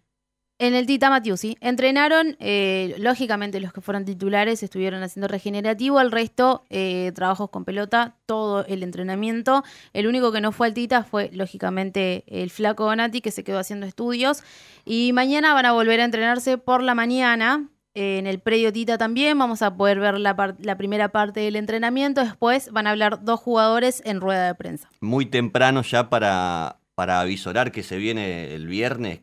[0.62, 6.12] En el Tita Matiusi entrenaron, eh, lógicamente los que fueron titulares estuvieron haciendo regenerativo, el
[6.12, 9.64] resto eh, trabajos con pelota, todo el entrenamiento.
[9.94, 13.58] El único que no fue al Tita fue lógicamente el flaco Donati que se quedó
[13.58, 14.42] haciendo estudios
[14.84, 17.66] y mañana van a volver a entrenarse por la mañana.
[17.94, 21.56] eh, En el predio Tita también vamos a poder ver la, la primera parte del
[21.56, 22.22] entrenamiento.
[22.22, 24.90] Después van a hablar dos jugadores en rueda de prensa.
[25.00, 29.20] Muy temprano ya para, para avisorar que se viene el viernes.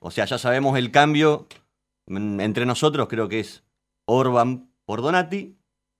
[0.00, 1.46] O sea, ya sabemos el cambio
[2.06, 3.62] entre nosotros, creo que es
[4.06, 5.56] Orban por Donati.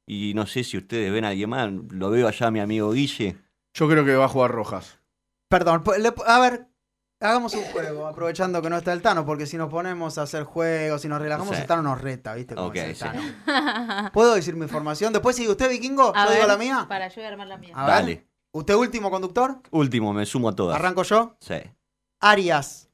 [0.06, 1.70] Y no sé si ustedes ven a alguien más.
[1.90, 3.36] Lo veo allá a mi amigo Guille.
[3.74, 4.98] Yo creo que va a jugar Rojas.
[5.48, 6.66] Perdón, le- a ver,
[7.20, 10.42] hagamos un juego, aprovechando que no está el Tano, porque si nos ponemos a hacer
[10.44, 12.56] juegos, si nos relajamos, el Tano nos reta, ¿viste?
[12.56, 13.04] cómo Ok, es el sí.
[13.04, 14.10] Tano.
[14.12, 15.12] ¿Puedo decir mi información?
[15.12, 16.86] Después sigue usted, Vikingo, A yo digo ver, la mía.
[16.88, 17.72] Para yo voy a armar la mía.
[17.76, 17.94] A ver.
[17.94, 18.26] Dale.
[18.52, 19.60] ¿Usted último conductor?
[19.70, 20.74] Último, me sumo a todas.
[20.76, 21.36] ¿Arranco yo?
[21.40, 21.54] Sí.
[22.20, 22.89] Arias,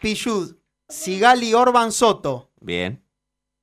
[0.00, 0.56] Pichud,
[0.88, 3.02] Sigali Orban Soto, Bien.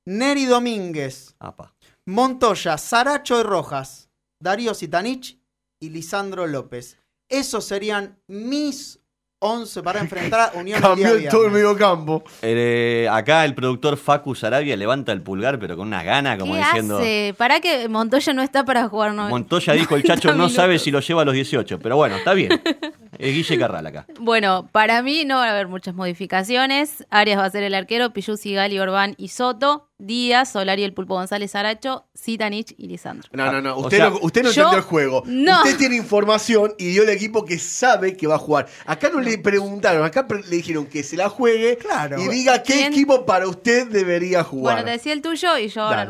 [0.06, 1.74] Neri Domínguez, Apa.
[2.06, 4.10] Montoya, Saracho y Rojas,
[4.40, 5.38] Darío Sitanich
[5.80, 6.98] y Lisandro López.
[7.28, 9.00] Esos serían mis
[9.40, 11.52] 11 para enfrentar a Unión el día Cambió todo el viernes.
[11.52, 12.22] medio campo.
[12.42, 16.58] Eh, acá el productor Facu Sarabia levanta el pulgar, pero con unas ganas, como ¿Qué
[16.60, 16.98] diciendo.
[16.98, 17.34] hace?
[17.36, 19.12] ¿Para que Montoya no está para jugar?
[19.14, 19.28] No?
[19.28, 22.16] Montoya dijo el chacho 90 no sabe si lo lleva a los 18, pero bueno,
[22.16, 22.50] está bien.
[23.18, 24.06] Es Guille Carral acá.
[24.20, 27.04] Bueno, para mí no va a haber muchas modificaciones.
[27.10, 29.88] Arias va a ser el arquero, Piyu, Sigali, Orbán y Soto.
[29.98, 33.28] Díaz, Solari, el Pulpo González, Aracho, Zitanich y Lisandro.
[33.32, 33.70] No, no, no.
[33.70, 35.22] Ah, O Usted, sea, no, usted no yo- entendió el juego.
[35.26, 35.58] No.
[35.62, 38.66] Usted tiene información y dio el equipo que sabe que va a jugar.
[38.86, 42.20] Acá no le preguntaron, acá pre- le dijeron que se la juegue Claro.
[42.20, 42.92] y diga qué ¿Quién?
[42.92, 44.74] equipo para usted debería jugar.
[44.74, 46.08] Bueno, te decía el tuyo y yo ahora...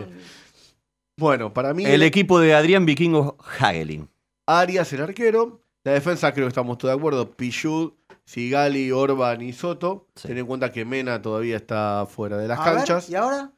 [1.16, 4.08] Bueno, para mí, El equipo de Adrián Vikingo Hagelin.
[4.46, 5.60] Arias el arquero.
[5.84, 7.30] La defensa creo que estamos todos de acuerdo.
[7.36, 7.92] Pichud,
[8.24, 10.08] Sigali, Orban y Soto.
[10.16, 10.28] Sí.
[10.28, 13.10] Ten en cuenta que Mena todavía está fuera de las A ver, canchas.
[13.10, 13.52] ¿Y ahora?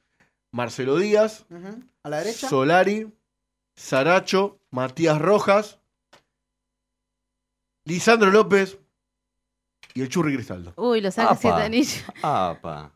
[0.51, 1.83] Marcelo Díaz, Ujú.
[2.03, 2.49] ¿A la derecha?
[2.49, 3.13] Solari,
[3.77, 5.79] Saracho, Matías Rojas,
[7.85, 8.79] Lisandro López
[9.95, 10.73] y el Churri Cristaldo.
[10.77, 11.37] Uy, lo saca Apa.
[11.37, 12.05] Zitanich.
[12.23, 12.93] Apa.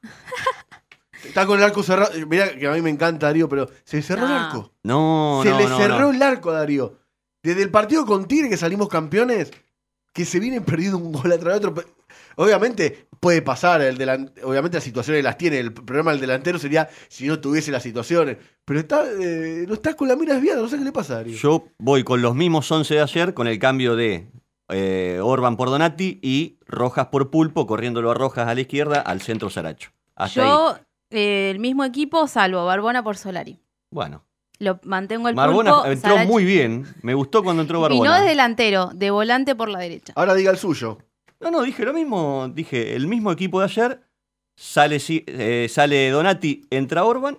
[1.25, 2.13] Está con el arco cerrado.
[2.27, 4.73] Mira que a mí me encanta Darío, pero se cerró el arco.
[4.83, 6.11] No, se no, le no, cerró no.
[6.11, 6.99] el arco a Darío.
[7.43, 9.51] Desde el partido con Tigre que salimos campeones,
[10.13, 11.85] que se vienen perdiendo un gol atrás de otro.
[12.37, 15.59] Obviamente puede pasar, el delan- obviamente las situaciones las tiene.
[15.59, 18.39] El problema del delantero sería si no tuviese las situaciones.
[18.65, 21.23] Pero está, eh, no está con la mira desviada, no sé qué le pasa.
[21.23, 24.29] Yo voy con los mismos 11 de ayer, con el cambio de
[24.69, 29.21] eh, Orban por Donati y Rojas por Pulpo, corriéndolo a Rojas a la izquierda, al
[29.21, 29.91] centro Saracho.
[30.15, 30.83] Hasta Yo ahí.
[31.11, 33.61] Eh, el mismo equipo, salvo Barbona por Solari.
[33.91, 34.25] Bueno,
[34.61, 35.87] Lo mantengo el Marbona pulpo.
[35.89, 36.87] entró muy bien.
[37.03, 38.11] Me gustó cuando entró Y Barbona.
[38.11, 40.13] no es delantero, de volante por la derecha.
[40.15, 40.99] Ahora diga el suyo.
[41.41, 42.49] No, no, dije lo mismo.
[42.55, 44.03] Dije, el mismo equipo de ayer.
[44.57, 47.39] Sale, Si- eh, sale Donati, entra Orban.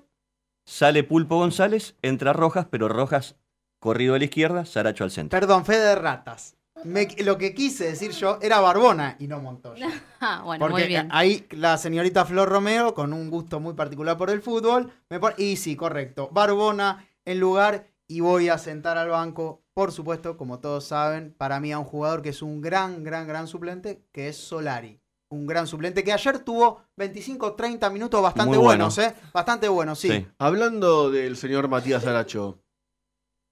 [0.66, 3.36] Sale Pulpo González, entra Rojas, pero Rojas
[3.80, 5.40] corrido a la izquierda, Saracho al centro.
[5.40, 6.56] Perdón, fe de ratas.
[6.84, 9.88] Me- lo que quise decir yo era Barbona y no Montoya.
[10.22, 11.10] Ah, bueno, Porque muy bien.
[11.12, 15.36] ahí la señorita Flor Romeo, con un gusto muy particular por el fútbol, me pone-
[15.40, 20.60] y sí, correcto, Barbona en lugar y voy a sentar al banco, por supuesto, como
[20.60, 24.28] todos saben, para mí a un jugador que es un gran, gran, gran suplente, que
[24.28, 25.00] es Solari.
[25.30, 28.64] Un gran suplente que ayer tuvo 25, 30 minutos bastante bueno.
[28.64, 29.16] buenos, ¿eh?
[29.34, 30.28] Bastante buenos, sí.
[30.40, 32.60] Hablando del señor Matías Aracho,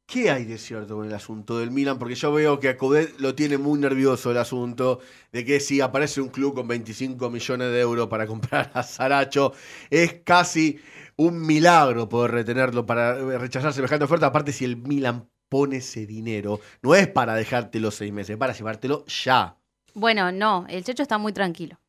[0.10, 2.00] ¿qué hay de cierto con el asunto del Milan?
[2.00, 5.00] Porque yo veo que a Coudet lo tiene muy nervioso el asunto
[5.32, 9.54] de que si aparece un club con 25 millones de euros para comprar a Saracho,
[9.90, 10.80] es casi
[11.16, 14.28] un milagro poder retenerlo para rechazar semejante oferta.
[14.28, 18.54] Aparte, si el Milan pone ese dinero, no es para dejártelo seis meses, es para
[18.54, 19.58] llevártelo ya.
[19.94, 21.80] Bueno, no, el Checho está muy tranquilo.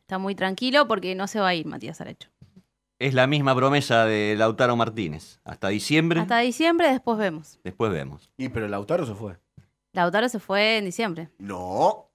[0.00, 2.28] Está muy tranquilo porque no se va a ir Matías Aracho.
[2.98, 5.40] Es la misma promesa de Lautaro Martínez.
[5.44, 7.58] Hasta diciembre, Hasta diciembre, después vemos.
[7.62, 8.32] después vemos.
[8.38, 9.36] Y pero Lautaro se fue.
[9.92, 11.28] Lautaro se fue en diciembre.
[11.38, 12.05] No.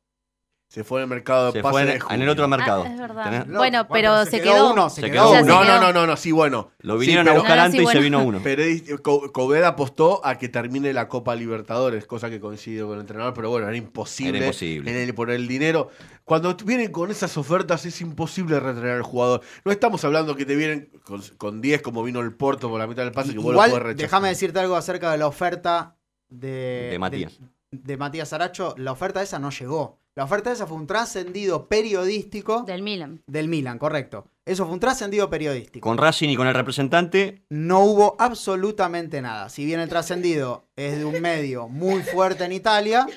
[0.72, 2.86] Se fue en el mercado de Se fue en- de en el otro mercado.
[2.88, 3.46] Ah, es verdad.
[3.46, 5.54] Tenés- Bueno, pero se, se quedó, quedó uno, se Se quedó quedó uno.
[5.54, 6.72] No, no, no, no, no, sí, bueno.
[6.80, 8.40] Lo Sí, vinieron pero- a buscar No, no, antes sí, y se vino uno.
[8.44, 8.64] Pero
[9.04, 13.34] Co- Coveda apostó a que termine la Copa Libertadores, cosa que coincidió con el entrenador,
[13.34, 14.38] pero bueno, era imposible.
[14.38, 14.92] Era imposible.
[14.92, 15.90] en el- por el dinero.
[16.24, 19.42] Cuando vienen con esas ofertas es imposible retener al jugador.
[19.66, 22.88] No estamos hablando que te vienen con, con 10 como vino el Porto por la
[22.88, 24.06] mitad del pase que vos lo Igual, podés rechazar.
[24.06, 25.98] déjame decirte algo acerca de la oferta
[26.30, 27.38] de, De Matías.
[27.72, 28.74] De, de Matías Aracho.
[28.78, 30.00] La oferta esa no llegó.
[30.16, 33.22] La oferta esa fue un trascendido periodístico Del Milan.
[33.28, 34.28] del Milan, correcto.
[34.46, 35.88] Eso fue un trascendido periodístico.
[35.88, 39.48] Con Racing y con el representante, No hubo absolutamente nada.
[39.50, 43.08] Si bien el trascendido es de un medio muy fuerte en Italia,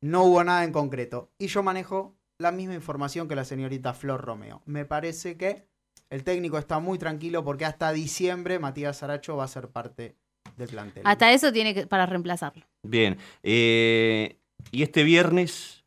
[0.00, 1.30] no hubo nada en concreto.
[1.38, 4.62] Y yo manejo la misma información que la señorita Flor Romeo.
[4.64, 5.66] Me parece que
[6.08, 10.16] el técnico está muy tranquilo porque hasta diciembre Matías Aracho va a ser parte
[10.56, 11.02] del plantel.
[11.04, 12.64] Hasta eso tiene que para reemplazarlo.
[12.82, 13.18] bien.
[13.42, 14.38] Eh,
[14.72, 15.79] y este viernes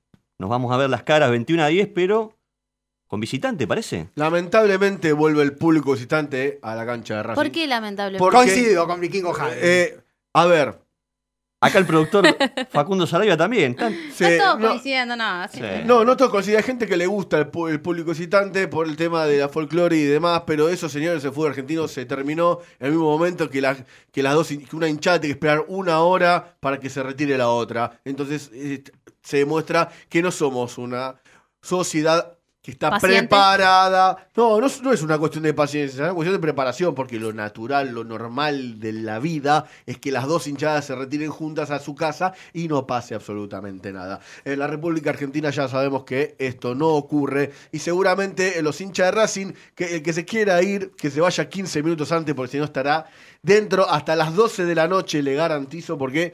[0.44, 2.38] nos vamos a ver las caras 21 a 10, pero
[3.08, 4.10] con visitante, parece.
[4.16, 7.42] Lamentablemente vuelve el público visitante a la cancha de Racing.
[7.42, 8.18] ¿Por qué lamentable?
[8.20, 9.58] Porque- Coincido con Vikingo Jade.
[9.62, 10.00] Eh,
[10.34, 10.82] a ver,
[11.68, 12.26] Acá el productor
[12.72, 13.76] Facundo Sarabia también.
[13.80, 14.70] No- coincidiendo, no.
[15.52, 15.60] sí.
[15.86, 16.58] No, no todo coincide.
[16.58, 20.04] Hay gente que le gusta el, público visitante por el tema de la folclore y
[20.04, 23.78] demás, pero eso, señores, el fútbol argentino se terminó en el mismo momento que, la-
[24.12, 27.38] que las dos, que una hinchada tiene que esperar una hora para que se retire
[27.38, 28.00] la otra.
[28.06, 28.84] Entonces eh,
[29.22, 31.16] se demuestra que no somos una
[31.62, 32.33] sociedad
[32.64, 33.28] que está ¿Paciente?
[33.28, 34.30] preparada.
[34.38, 37.20] No, no, es- no es una cuestión de paciencia, es una cuestión de preparación, porque
[37.20, 41.72] lo natural, lo normal de la vida es que las dos hinchadas se retiren juntas
[41.72, 44.22] a su casa y no pase absolutamente nada.
[44.46, 49.12] En la República Argentina ya sabemos que esto no ocurre y seguramente los hinchas de
[49.12, 52.58] Racing, que el que se quiera ir, que se vaya 15 minutos antes, porque si
[52.60, 53.06] no estará
[53.42, 56.32] dentro hasta las 12 de la noche, le garantizo, porque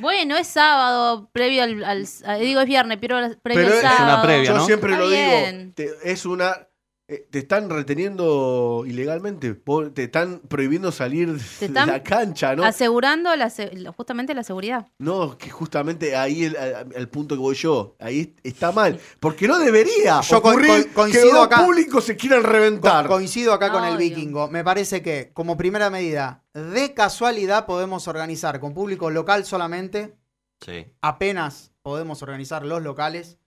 [0.00, 3.80] Bueno, es sábado, previo al, al- a- digo es viernes, pero previo Pero al es
[3.80, 4.04] sábado.
[4.14, 4.64] una previa, yo ¿no?
[4.66, 5.74] siempre Está lo bien.
[5.74, 6.66] digo, te- es una...
[7.08, 9.54] eh, Te están reteniendo ilegalmente,
[9.94, 12.62] te están prohibiendo salir Te están de la cancha, ¿no?
[12.64, 14.86] Asegurando la se- justamente la seguridad.
[14.98, 16.56] No, que justamente ahí el,
[16.94, 21.02] el punto que voy yo, ahí está mal, porque no debería Yo co- ocurrir co-
[21.02, 21.64] coincido que dos acá.
[21.64, 23.06] públicos se quieran reventar.
[23.06, 24.48] Co- coincido acá con el vikingo.
[24.48, 30.14] Me parece que, como primera medida, de casualidad podemos organizar con público local solamente.
[30.60, 30.86] Sí.
[31.00, 33.38] Apenas podemos organizar los locales.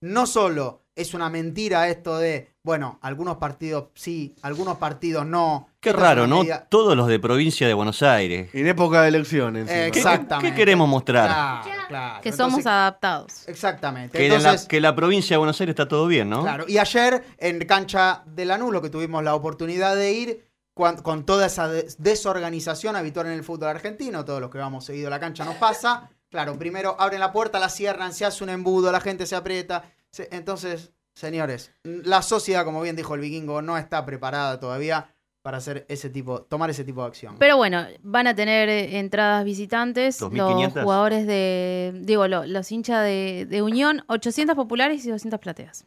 [0.00, 5.68] No solo es una mentira esto de, bueno, algunos partidos sí, algunos partidos no.
[5.80, 6.38] Qué raro, ¿no?
[6.40, 8.50] medida- Todos los de provincia de Buenos Aires.
[8.52, 9.68] En época de elecciones.
[9.68, 10.50] ¿Qué- Exactamente.
[10.50, 11.26] ¿Qué queremos mostrar?
[11.28, 12.22] Claro, claro.
[12.22, 13.48] Que Entonces, somos adaptados.
[13.48, 14.16] Exactamente.
[14.16, 16.42] Que, en la, que la provincia de Buenos Aires está todo bien, ¿no?
[16.42, 20.44] Claro, y ayer en cancha de Lanús, lo que tuvimos la oportunidad de ir,
[20.74, 25.08] con, toda esa des- desorganización habitual en el fútbol argentino, todos los que vamos seguido
[25.08, 26.08] a la cancha nos pasa.
[26.30, 29.84] Claro, primero abren la puerta, la cierran, se hace un embudo, la gente se aprieta.
[30.12, 35.58] se- entonces, señores, la sociedad, como bien dijo el vikingo, no está preparada todavía para
[35.58, 37.36] hacer ese tipo, tomar ese tipo de acción.
[37.38, 40.20] Pero bueno, van a tener eh, entradas visitantes.
[40.20, 40.82] Los 2500.
[40.84, 41.92] jugadores de.
[42.02, 45.84] Digo, lo- los hinchas de, de Unión, 800 populares y 200 plateas.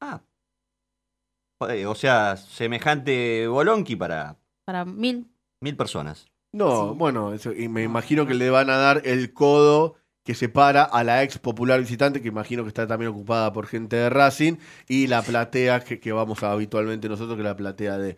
[0.00, 0.20] Ah.
[1.86, 5.26] O sea, semejante Bolonqui para Para mil.
[5.60, 6.26] mil personas.
[6.52, 10.82] No, bueno, eso- y me imagino que le van a dar el codo que separa
[10.84, 14.54] a la ex popular visitante, que imagino que está también ocupada por gente de Racing,
[14.88, 18.16] y la platea que, que vamos a habitualmente nosotros, que es la platea de...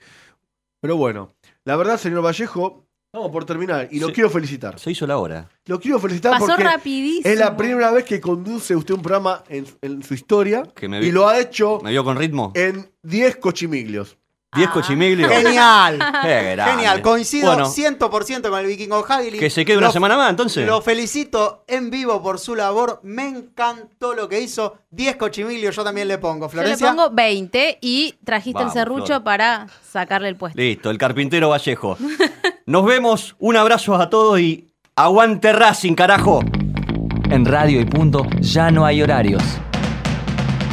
[0.80, 1.32] Pero bueno,
[1.64, 2.84] la verdad, señor Vallejo,
[3.14, 4.80] vamos por terminar, y lo quiero felicitar.
[4.80, 5.48] Se hizo la hora.
[5.66, 7.32] Lo quiero felicitar Pasó porque rapidísimo.
[7.32, 10.98] es la primera vez que conduce usted un programa en, en su historia Que me
[10.98, 12.50] vi- y lo ha hecho ¿Me vio con ritmo?
[12.56, 14.18] en 10 cochimiglios.
[14.54, 15.30] ¿Diez cochimiglios?
[15.30, 15.98] Genial.
[16.22, 19.38] Genial, coincido Bueno, 100% con el vikingo Hagli.
[19.38, 20.66] que se quede una Lo- semana más, entonces.
[20.66, 23.00] Lo felicito en vivo por su labor.
[23.02, 24.76] Me encantó lo que hizo.
[24.90, 26.46] 10 cochimilios yo también le pongo.
[26.48, 26.88] Yo le Florencia.
[26.90, 29.24] pongo 20 y trajiste Vamos, el serrucho Flor.
[29.24, 30.60] para sacarle el puesto.
[30.60, 31.96] Listo, el carpintero Vallejo.
[32.66, 36.40] Nos vemos, un abrazo a todos y aguante Racing, carajo.
[37.30, 39.42] En Radio y Punto ya no hay horarios.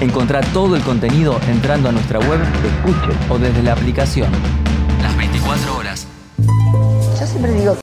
[0.01, 4.31] Encontrá todo el contenido entrando a nuestra web, escuche o desde la aplicación.
[5.01, 6.07] Las 24 horas.
[7.19, 7.75] Yo siempre digo